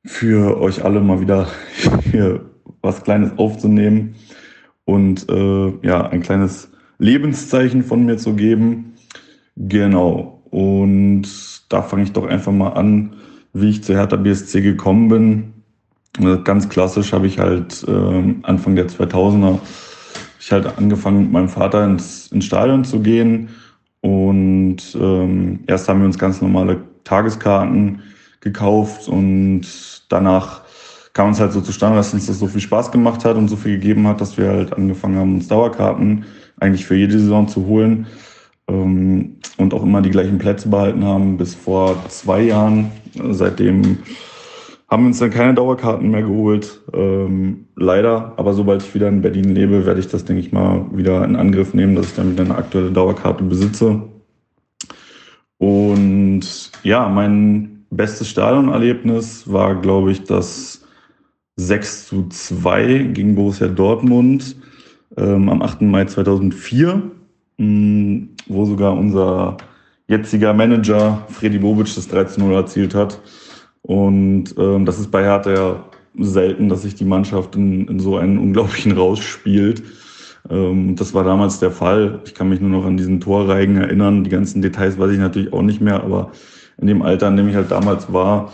[0.05, 1.47] für euch alle mal wieder
[2.11, 2.45] hier
[2.81, 4.15] was Kleines aufzunehmen
[4.85, 8.93] und äh, ja, ein kleines Lebenszeichen von mir zu geben.
[9.55, 10.41] Genau.
[10.49, 11.27] Und
[11.69, 13.15] da fange ich doch einfach mal an,
[13.53, 15.53] wie ich zu Hertha BSC gekommen bin.
[16.19, 19.59] Also ganz klassisch habe ich halt äh, Anfang der 2000er
[20.41, 23.49] ich halt angefangen mit meinem Vater ins, ins Stadion zu gehen
[24.01, 28.01] und ähm, erst haben wir uns ganz normale Tageskarten
[28.39, 29.61] gekauft und
[30.09, 30.63] danach
[31.13, 33.55] kam uns halt so zustande, dass uns das so viel Spaß gemacht hat und so
[33.55, 36.25] viel gegeben hat, dass wir halt angefangen haben, uns Dauerkarten
[36.59, 38.07] eigentlich für jede Saison zu holen
[38.67, 42.91] ähm, und auch immer die gleichen Plätze behalten haben bis vor zwei Jahren.
[43.31, 43.97] Seitdem
[44.87, 46.81] haben wir uns dann keine Dauerkarten mehr geholt.
[46.93, 50.85] Ähm, leider, aber sobald ich wieder in Berlin lebe, werde ich das, denke ich mal,
[50.91, 54.01] wieder in Angriff nehmen, dass ich dann wieder eine aktuelle Dauerkarte besitze.
[55.57, 60.80] Und ja, mein bestes Stadionerlebnis war, glaube ich, das
[61.57, 64.55] 6 zu 2 gegen Borussia Dortmund
[65.17, 65.81] ähm, am 8.
[65.81, 67.01] Mai 2004,
[67.57, 69.57] mh, mm, wo sogar unser
[70.07, 73.21] jetziger Manager Freddy Bobic das 13-0 erzielt hat.
[73.81, 75.85] Und ähm, das ist bei Hertha ja
[76.19, 79.83] selten, dass sich die Mannschaft in, in so einen unglaublichen Rausch spielt.
[80.49, 82.19] Ähm, das war damals der Fall.
[82.25, 84.23] Ich kann mich nur noch an diesen Torreigen erinnern.
[84.23, 86.31] Die ganzen Details weiß ich natürlich auch nicht mehr, aber
[86.77, 88.51] in dem Alter, in dem ich halt damals war,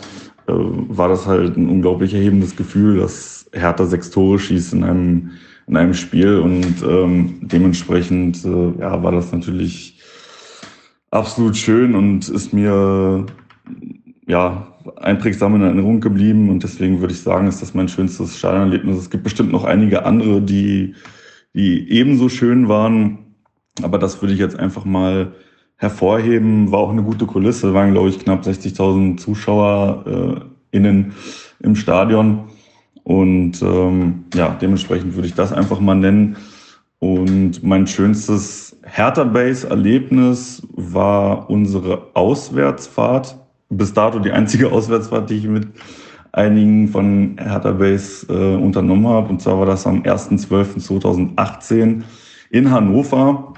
[0.52, 5.30] war das halt ein unglaublich erhebendes Gefühl, dass Hertha sechs Tore schießt in einem,
[5.66, 6.38] in einem Spiel.
[6.38, 10.00] Und ähm, dementsprechend äh, ja, war das natürlich
[11.10, 13.26] absolut schön und ist mir
[14.26, 16.50] ja, einprägsam in Erinnerung geblieben.
[16.50, 18.98] Und deswegen würde ich sagen, ist das mein schönstes Stadionerlebnis.
[18.98, 20.94] Es gibt bestimmt noch einige andere, die,
[21.54, 23.18] die ebenso schön waren,
[23.82, 25.32] aber das würde ich jetzt einfach mal
[25.78, 26.70] hervorheben.
[26.70, 31.14] War auch eine gute Kulisse, waren glaube ich knapp 60.000 Zuschauer äh, innen
[31.60, 32.44] im Stadion
[33.04, 36.36] und ähm, ja, dementsprechend würde ich das einfach mal nennen.
[36.98, 43.36] Und mein schönstes Hertha-Base-Erlebnis war unsere Auswärtsfahrt
[43.70, 45.68] bis dato die einzige Auswärtsfahrt, die ich mit
[46.32, 49.30] einigen von Hertha Base äh, unternommen habe.
[49.30, 52.02] Und zwar war das am 1.12.2018
[52.50, 53.54] in Hannover.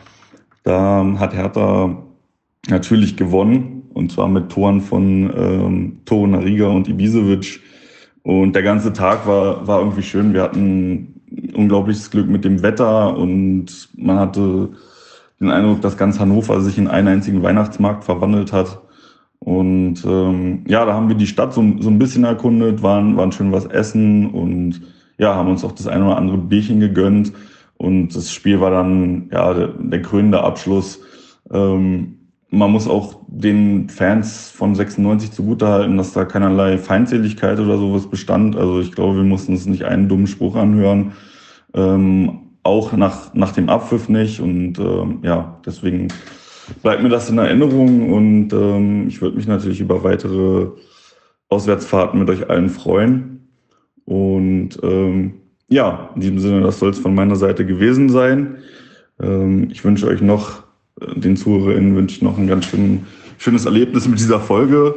[0.62, 1.96] Da hat Hertha
[2.68, 3.82] natürlich gewonnen.
[3.92, 7.61] Und zwar mit Toren von ähm, Toro Nariga und Ibisevic.
[8.22, 10.32] Und der ganze Tag war, war irgendwie schön.
[10.32, 11.20] Wir hatten
[11.54, 14.70] unglaubliches Glück mit dem Wetter und man hatte
[15.40, 18.80] den Eindruck, dass ganz Hannover sich in einen einzigen Weihnachtsmarkt verwandelt hat.
[19.38, 23.32] Und ähm, ja, da haben wir die Stadt so, so ein bisschen erkundet, waren, waren
[23.32, 24.82] schön was essen und
[25.16, 27.32] ja, haben uns auch das ein oder andere Bierchen gegönnt.
[27.78, 31.00] Und das Spiel war dann ja der, der krönende Abschluss.
[31.50, 32.19] Ähm,
[32.51, 38.57] man muss auch den Fans von 96 zugutehalten, dass da keinerlei Feindseligkeit oder sowas bestand.
[38.57, 41.12] Also ich glaube, wir mussten uns nicht einen dummen Spruch anhören.
[41.74, 44.40] Ähm, auch nach, nach dem Abpfiff nicht.
[44.40, 46.09] Und ähm, ja, deswegen
[46.82, 50.68] bleibt mir das in Erinnerung und ähm, ich würde mich natürlich über weitere
[51.48, 53.48] Auswärtsfahrten mit euch allen freuen.
[54.05, 55.34] Und ähm,
[55.68, 58.59] ja, in diesem Sinne, das soll es von meiner Seite gewesen sein.
[59.20, 60.64] Ähm, ich wünsche euch noch,
[60.99, 63.07] den ZuhörerInnen wünsche ich noch ein ganz schön,
[63.38, 64.95] schönes Erlebnis mit dieser Folge.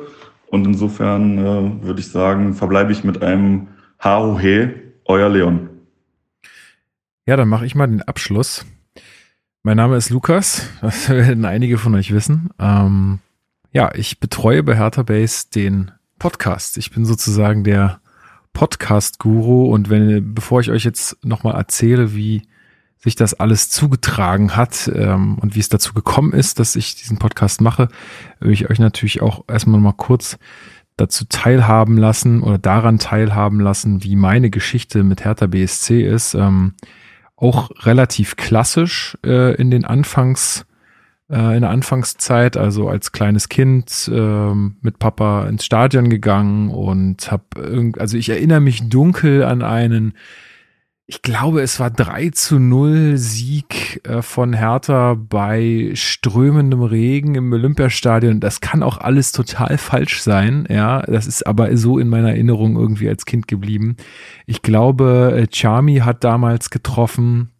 [0.47, 3.69] Und insofern äh, würde ich sagen, verbleibe ich mit einem
[3.99, 4.75] Hahohe,
[5.05, 5.69] euer Leon.
[7.25, 8.65] Ja, dann mache ich mal den Abschluss.
[9.63, 12.49] Mein Name ist Lukas, das werden einige von euch wissen.
[12.59, 13.19] Ähm,
[13.71, 16.77] ja, ich betreue bei Hertha Base den Podcast.
[16.77, 17.99] Ich bin sozusagen der
[18.53, 22.43] Podcast-Guru und wenn, bevor ich euch jetzt nochmal erzähle, wie
[23.03, 27.17] sich das alles zugetragen hat ähm, und wie es dazu gekommen ist, dass ich diesen
[27.17, 27.89] Podcast mache,
[28.39, 30.37] will ich euch natürlich auch erstmal mal kurz
[30.95, 36.33] dazu teilhaben lassen oder daran teilhaben lassen, wie meine Geschichte mit Hertha BSC ist.
[36.33, 36.75] Ähm,
[37.35, 40.65] auch relativ klassisch äh, in den Anfangs
[41.29, 47.31] äh, in der Anfangszeit, also als kleines Kind äh, mit Papa ins Stadion gegangen und
[47.31, 50.13] habe also ich erinnere mich dunkel an einen
[51.13, 57.53] ich glaube, es war 3 zu 0 Sieg äh, von Hertha bei strömendem Regen im
[57.53, 58.39] Olympiastadion.
[58.39, 60.67] Das kann auch alles total falsch sein.
[60.71, 63.95] Ja, das ist aber so in meiner Erinnerung irgendwie als Kind geblieben.
[64.47, 67.51] Ich glaube, äh, Charmy hat damals getroffen.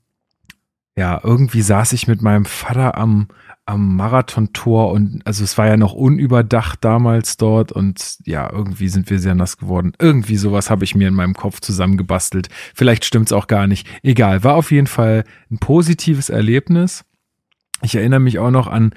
[0.97, 3.27] Ja, irgendwie saß ich mit meinem Vater am,
[3.65, 9.09] am Marathontor und also es war ja noch unüberdacht damals dort und ja, irgendwie sind
[9.09, 9.93] wir sehr nass geworden.
[9.99, 12.49] Irgendwie sowas habe ich mir in meinem Kopf zusammengebastelt.
[12.75, 13.87] Vielleicht stimmt's auch gar nicht.
[14.03, 17.05] Egal, war auf jeden Fall ein positives Erlebnis.
[17.81, 18.93] Ich erinnere mich auch noch an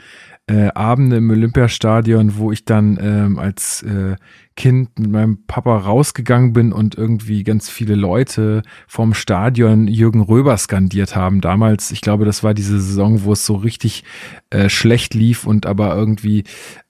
[0.49, 4.15] äh, Abende im Olympiastadion, wo ich dann ähm, als äh,
[4.55, 10.57] Kind mit meinem Papa rausgegangen bin und irgendwie ganz viele Leute vom Stadion Jürgen Röber
[10.57, 11.41] skandiert haben.
[11.41, 14.05] Damals, ich glaube, das war diese Saison, wo es so richtig
[14.51, 16.45] äh, schlecht lief und aber irgendwie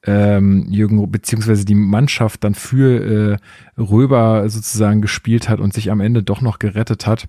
[0.04, 3.38] ähm, Jürgen beziehungsweise die Mannschaft dann für
[3.78, 7.26] äh, Röber sozusagen gespielt hat und sich am Ende doch noch gerettet hat.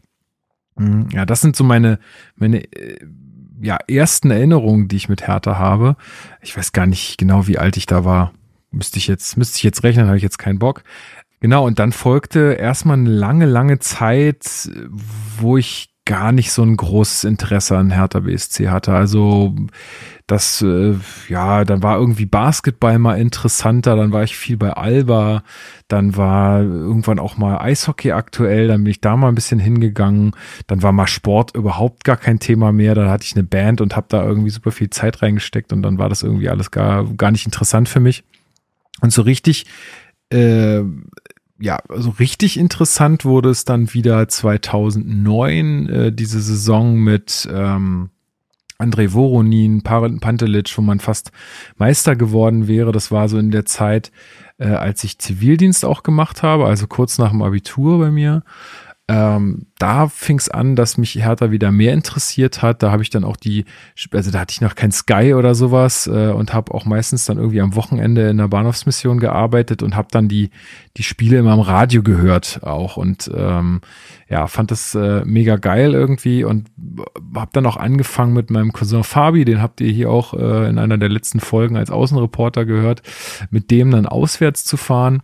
[0.75, 1.99] Hm, ja, das sind so meine
[2.35, 2.99] meine äh,
[3.61, 5.95] ja, ersten Erinnerungen, die ich mit Hertha habe.
[6.41, 8.33] Ich weiß gar nicht genau, wie alt ich da war.
[8.71, 10.83] Müsste ich jetzt, müsste ich jetzt rechnen, habe ich jetzt keinen Bock.
[11.39, 14.69] Genau, und dann folgte erstmal eine lange, lange Zeit,
[15.39, 18.93] wo ich gar nicht so ein großes Interesse an Hertha BSC hatte.
[18.93, 19.53] Also
[20.25, 20.95] das, äh,
[21.27, 25.43] ja, dann war irgendwie Basketball mal interessanter, dann war ich viel bei Alba,
[25.89, 30.31] dann war irgendwann auch mal Eishockey aktuell, dann bin ich da mal ein bisschen hingegangen,
[30.67, 33.97] dann war mal Sport überhaupt gar kein Thema mehr, dann hatte ich eine Band und
[33.97, 37.31] habe da irgendwie super viel Zeit reingesteckt und dann war das irgendwie alles gar, gar
[37.31, 38.23] nicht interessant für mich.
[39.01, 39.65] Und so richtig,
[40.29, 40.81] äh,
[41.59, 48.09] ja, also richtig interessant wurde es dann wieder 2009, äh, diese Saison mit ähm,
[48.77, 51.31] Andrei Voronin, Pantelic, wo man fast
[51.77, 52.91] Meister geworden wäre.
[52.91, 54.11] Das war so in der Zeit,
[54.59, 58.43] äh, als ich Zivildienst auch gemacht habe, also kurz nach dem Abitur bei mir.
[59.09, 62.83] Ähm, da fing es an, dass mich Hertha wieder mehr interessiert hat.
[62.83, 63.63] Da habe ich dann auch die,
[64.11, 67.37] also da hatte ich noch kein Sky oder sowas äh, und habe auch meistens dann
[67.37, 70.49] irgendwie am Wochenende in der Bahnhofsmission gearbeitet und habe dann die
[70.97, 73.81] die Spiele immer am Radio gehört auch und ähm,
[74.29, 76.67] ja fand das äh, mega geil irgendwie und
[77.35, 80.79] habe dann auch angefangen mit meinem Cousin Fabi, den habt ihr hier auch äh, in
[80.79, 83.03] einer der letzten Folgen als Außenreporter gehört,
[83.51, 85.21] mit dem dann auswärts zu fahren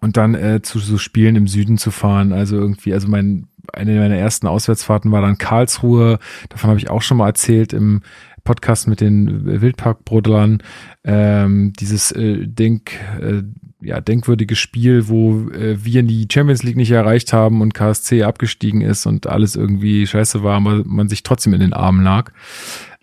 [0.00, 2.32] und dann äh, zu so Spielen im Süden zu fahren.
[2.32, 6.18] Also irgendwie, also mein, eine meiner ersten Auswärtsfahrten war dann Karlsruhe.
[6.48, 8.02] Davon habe ich auch schon mal erzählt im
[8.44, 10.62] Podcast mit den Wildparkbrodlern.
[11.04, 13.42] Ähm, dieses äh, Denk, äh,
[13.82, 18.80] ja, denkwürdige Spiel, wo äh, wir die Champions League nicht erreicht haben und KSC abgestiegen
[18.80, 22.32] ist und alles irgendwie scheiße war, aber man sich trotzdem in den Armen lag.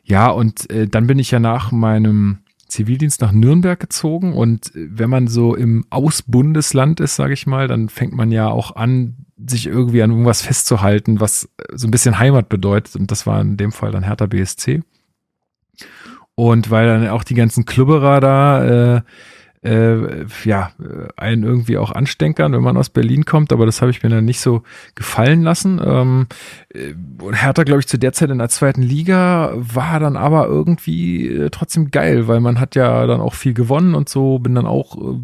[0.03, 2.39] Ja, und äh, dann bin ich ja nach meinem
[2.73, 7.87] Zivildienst nach Nürnberg gezogen und wenn man so im Ausbundesland ist, sage ich mal, dann
[7.87, 12.49] fängt man ja auch an, sich irgendwie an irgendwas festzuhalten, was so ein bisschen Heimat
[12.49, 14.81] bedeutet und das war in dem Fall dann Hertha BSC.
[16.35, 19.01] Und weil dann auch die ganzen Klubberer da äh,
[19.63, 20.71] äh, ja,
[21.15, 24.25] einen irgendwie auch anstenkern, wenn man aus Berlin kommt, aber das habe ich mir dann
[24.25, 24.63] nicht so
[24.95, 25.81] gefallen lassen.
[25.83, 26.27] Ähm,
[26.73, 26.93] äh,
[27.33, 31.49] Hertha, glaube ich, zu der Zeit in der zweiten Liga war dann aber irgendwie äh,
[31.49, 34.97] trotzdem geil, weil man hat ja dann auch viel gewonnen und so, bin dann auch
[34.97, 35.19] äh,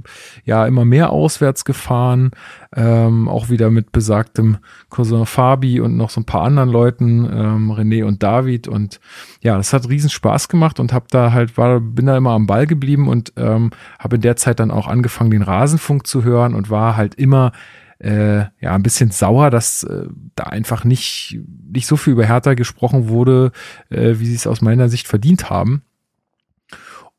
[0.46, 2.32] ja immer mehr auswärts gefahren,
[2.76, 4.58] ähm, auch wieder mit besagtem
[4.90, 9.00] Cousin Fabi und noch so ein paar anderen Leuten, ähm, René und David und
[9.42, 12.48] ja, das hat riesen Spaß gemacht und habe da halt war bin da immer am
[12.48, 16.54] Ball geblieben und ähm, habe in der Zeit dann auch angefangen den Rasenfunk zu hören
[16.56, 17.52] und war halt immer
[18.00, 21.40] äh, ja ein bisschen sauer, dass äh, da einfach nicht
[21.72, 23.52] nicht so viel über Hertha gesprochen wurde,
[23.90, 25.84] äh, wie sie es aus meiner Sicht verdient haben.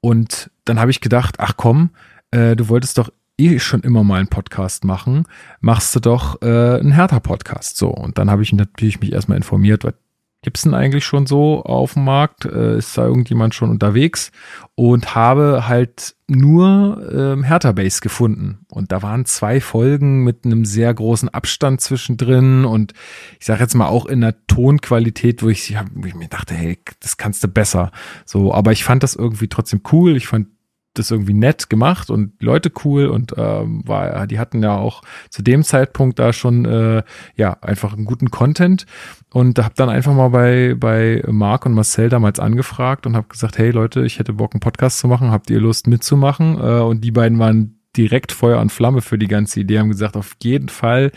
[0.00, 1.90] Und dann habe ich gedacht, ach komm,
[2.30, 5.24] äh, du wolltest doch eh schon immer mal einen Podcast machen,
[5.60, 7.76] machst du doch äh, einen Hertha-Podcast.
[7.76, 9.94] So, und dann habe ich natürlich mich erstmal informiert, was
[10.42, 12.44] gibt's denn eigentlich schon so auf dem Markt?
[12.44, 14.32] Äh, ist da irgendjemand schon unterwegs?
[14.74, 18.64] Und habe halt nur ähm, Hertha Base gefunden.
[18.68, 22.94] Und da waren zwei Folgen mit einem sehr großen Abstand zwischendrin und
[23.38, 26.78] ich sage jetzt mal auch in der Tonqualität, wo ich, wo ich mir dachte, hey,
[27.00, 27.90] das kannst du besser.
[28.24, 30.16] So, aber ich fand das irgendwie trotzdem cool.
[30.16, 30.46] Ich fand
[30.94, 35.42] das irgendwie nett gemacht und Leute cool und ähm, war, die hatten ja auch zu
[35.42, 37.02] dem Zeitpunkt da schon äh,
[37.36, 38.86] ja einfach einen guten Content
[39.32, 43.58] und habe dann einfach mal bei bei Marc und Marcel damals angefragt und habe gesagt,
[43.58, 46.58] hey Leute, ich hätte Bock einen Podcast zu machen, habt ihr Lust mitzumachen?
[46.58, 50.16] Äh, und die beiden waren direkt Feuer und Flamme für die ganze Idee, haben gesagt,
[50.16, 51.10] auf jeden Fall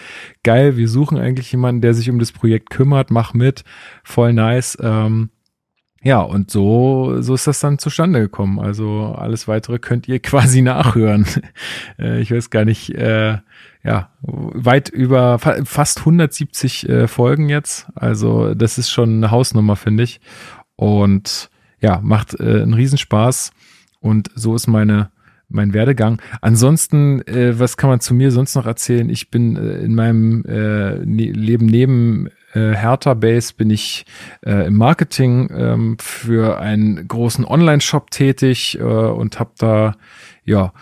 [0.44, 3.64] geil, wir suchen eigentlich jemanden, der sich um das Projekt kümmert, mach mit,
[4.04, 4.78] voll nice.
[4.82, 5.30] Ähm,
[6.04, 8.60] ja, und so, so ist das dann zustande gekommen.
[8.60, 11.26] Also alles weitere könnt ihr quasi nachhören.
[12.00, 13.38] Äh, ich weiß gar nicht, äh,
[13.84, 17.88] ja, weit über fast 170 äh, Folgen jetzt.
[17.94, 20.22] Also das ist schon eine Hausnummer, finde ich.
[20.76, 21.50] Und
[21.80, 23.52] ja, macht äh, einen Riesenspaß.
[24.00, 25.12] Und so ist meine
[25.50, 26.20] mein Werdegang.
[26.42, 29.10] Ansonsten, äh, was kann man zu mir sonst noch erzählen?
[29.10, 34.06] Ich bin äh, in meinem äh, ne Leben neben äh, Hertha Base bin ich
[34.46, 39.96] äh, im Marketing ähm, für einen großen Online-Shop tätig äh, und habe da
[40.46, 40.74] ja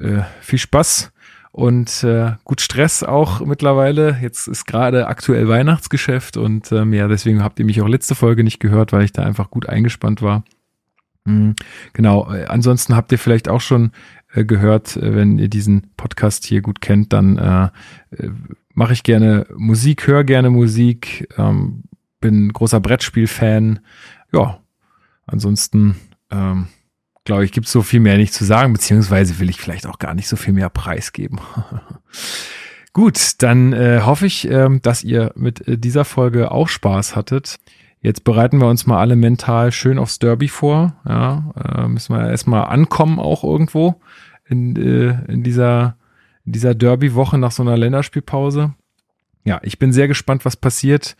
[0.00, 1.12] äh, viel Spaß
[1.52, 4.18] und äh, gut Stress auch mittlerweile.
[4.22, 8.44] Jetzt ist gerade aktuell Weihnachtsgeschäft und ähm, ja, deswegen habt ihr mich auch letzte Folge
[8.44, 10.44] nicht gehört, weil ich da einfach gut eingespannt war.
[11.24, 11.54] Mhm,
[11.92, 12.32] genau.
[12.32, 13.92] Äh, ansonsten habt ihr vielleicht auch schon
[14.32, 17.72] gehört, wenn ihr diesen Podcast hier gut kennt, dann
[18.80, 21.82] mache ich gerne Musik, höre gerne Musik, ähm,
[22.18, 23.80] bin großer Brettspiel-Fan.
[24.32, 24.60] Ja,
[25.26, 25.96] ansonsten
[26.30, 26.68] ähm,
[27.24, 29.98] glaube ich, gibt es so viel mehr nicht zu sagen, beziehungsweise will ich vielleicht auch
[29.98, 31.40] gar nicht so viel mehr preisgeben.
[32.94, 37.58] Gut, dann äh, hoffe ich, äh, dass ihr mit äh, dieser Folge auch Spaß hattet.
[38.00, 40.96] Jetzt bereiten wir uns mal alle mental schön aufs Derby vor.
[41.06, 44.00] Ja, äh, müssen wir erstmal ankommen auch irgendwo
[44.48, 45.98] in, äh, in dieser,
[46.52, 48.74] dieser Derby-Woche nach so einer Länderspielpause.
[49.44, 51.16] Ja, ich bin sehr gespannt, was passiert.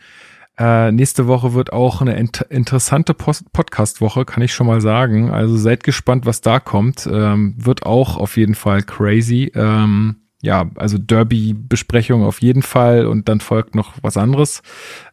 [0.57, 5.31] Äh, nächste Woche wird auch eine int interessante Podcast-Woche, kann ich schon mal sagen.
[5.31, 7.07] Also seid gespannt, was da kommt.
[7.11, 9.51] Ähm, wird auch auf jeden Fall crazy.
[9.55, 14.61] Ähm, ja, also Derby-Besprechung auf jeden Fall und dann folgt noch was anderes.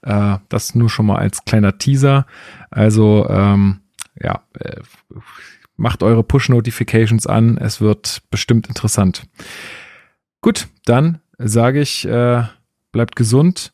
[0.02, 2.26] Äh, das nur schon mal als kleiner Teaser.
[2.70, 3.80] Also ähm,
[4.20, 4.80] ja, äh,
[5.76, 7.56] macht eure Push-Notifications an.
[7.56, 9.22] Es wird bestimmt interessant.
[10.40, 12.44] Gut, dann sage ich, äh,
[12.92, 13.72] bleibt gesund,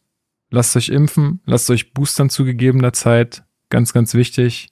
[0.50, 3.44] lasst euch impfen, lasst euch boostern zu gegebener Zeit.
[3.70, 4.70] Ganz, ganz wichtig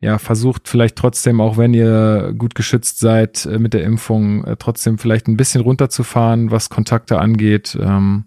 [0.00, 4.56] ja, versucht vielleicht trotzdem, auch wenn ihr gut geschützt seid äh, mit der Impfung, äh,
[4.56, 7.78] trotzdem vielleicht ein bisschen runterzufahren, was Kontakte angeht.
[7.80, 8.24] Ähm,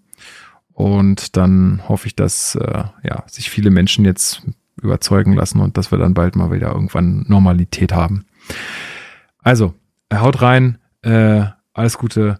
[0.73, 4.43] Und dann hoffe ich, dass äh, ja, sich viele Menschen jetzt
[4.81, 8.25] überzeugen lassen und dass wir dann bald mal wieder irgendwann Normalität haben.
[9.41, 9.73] Also,
[10.13, 10.77] haut rein,
[11.73, 12.39] alles Gute,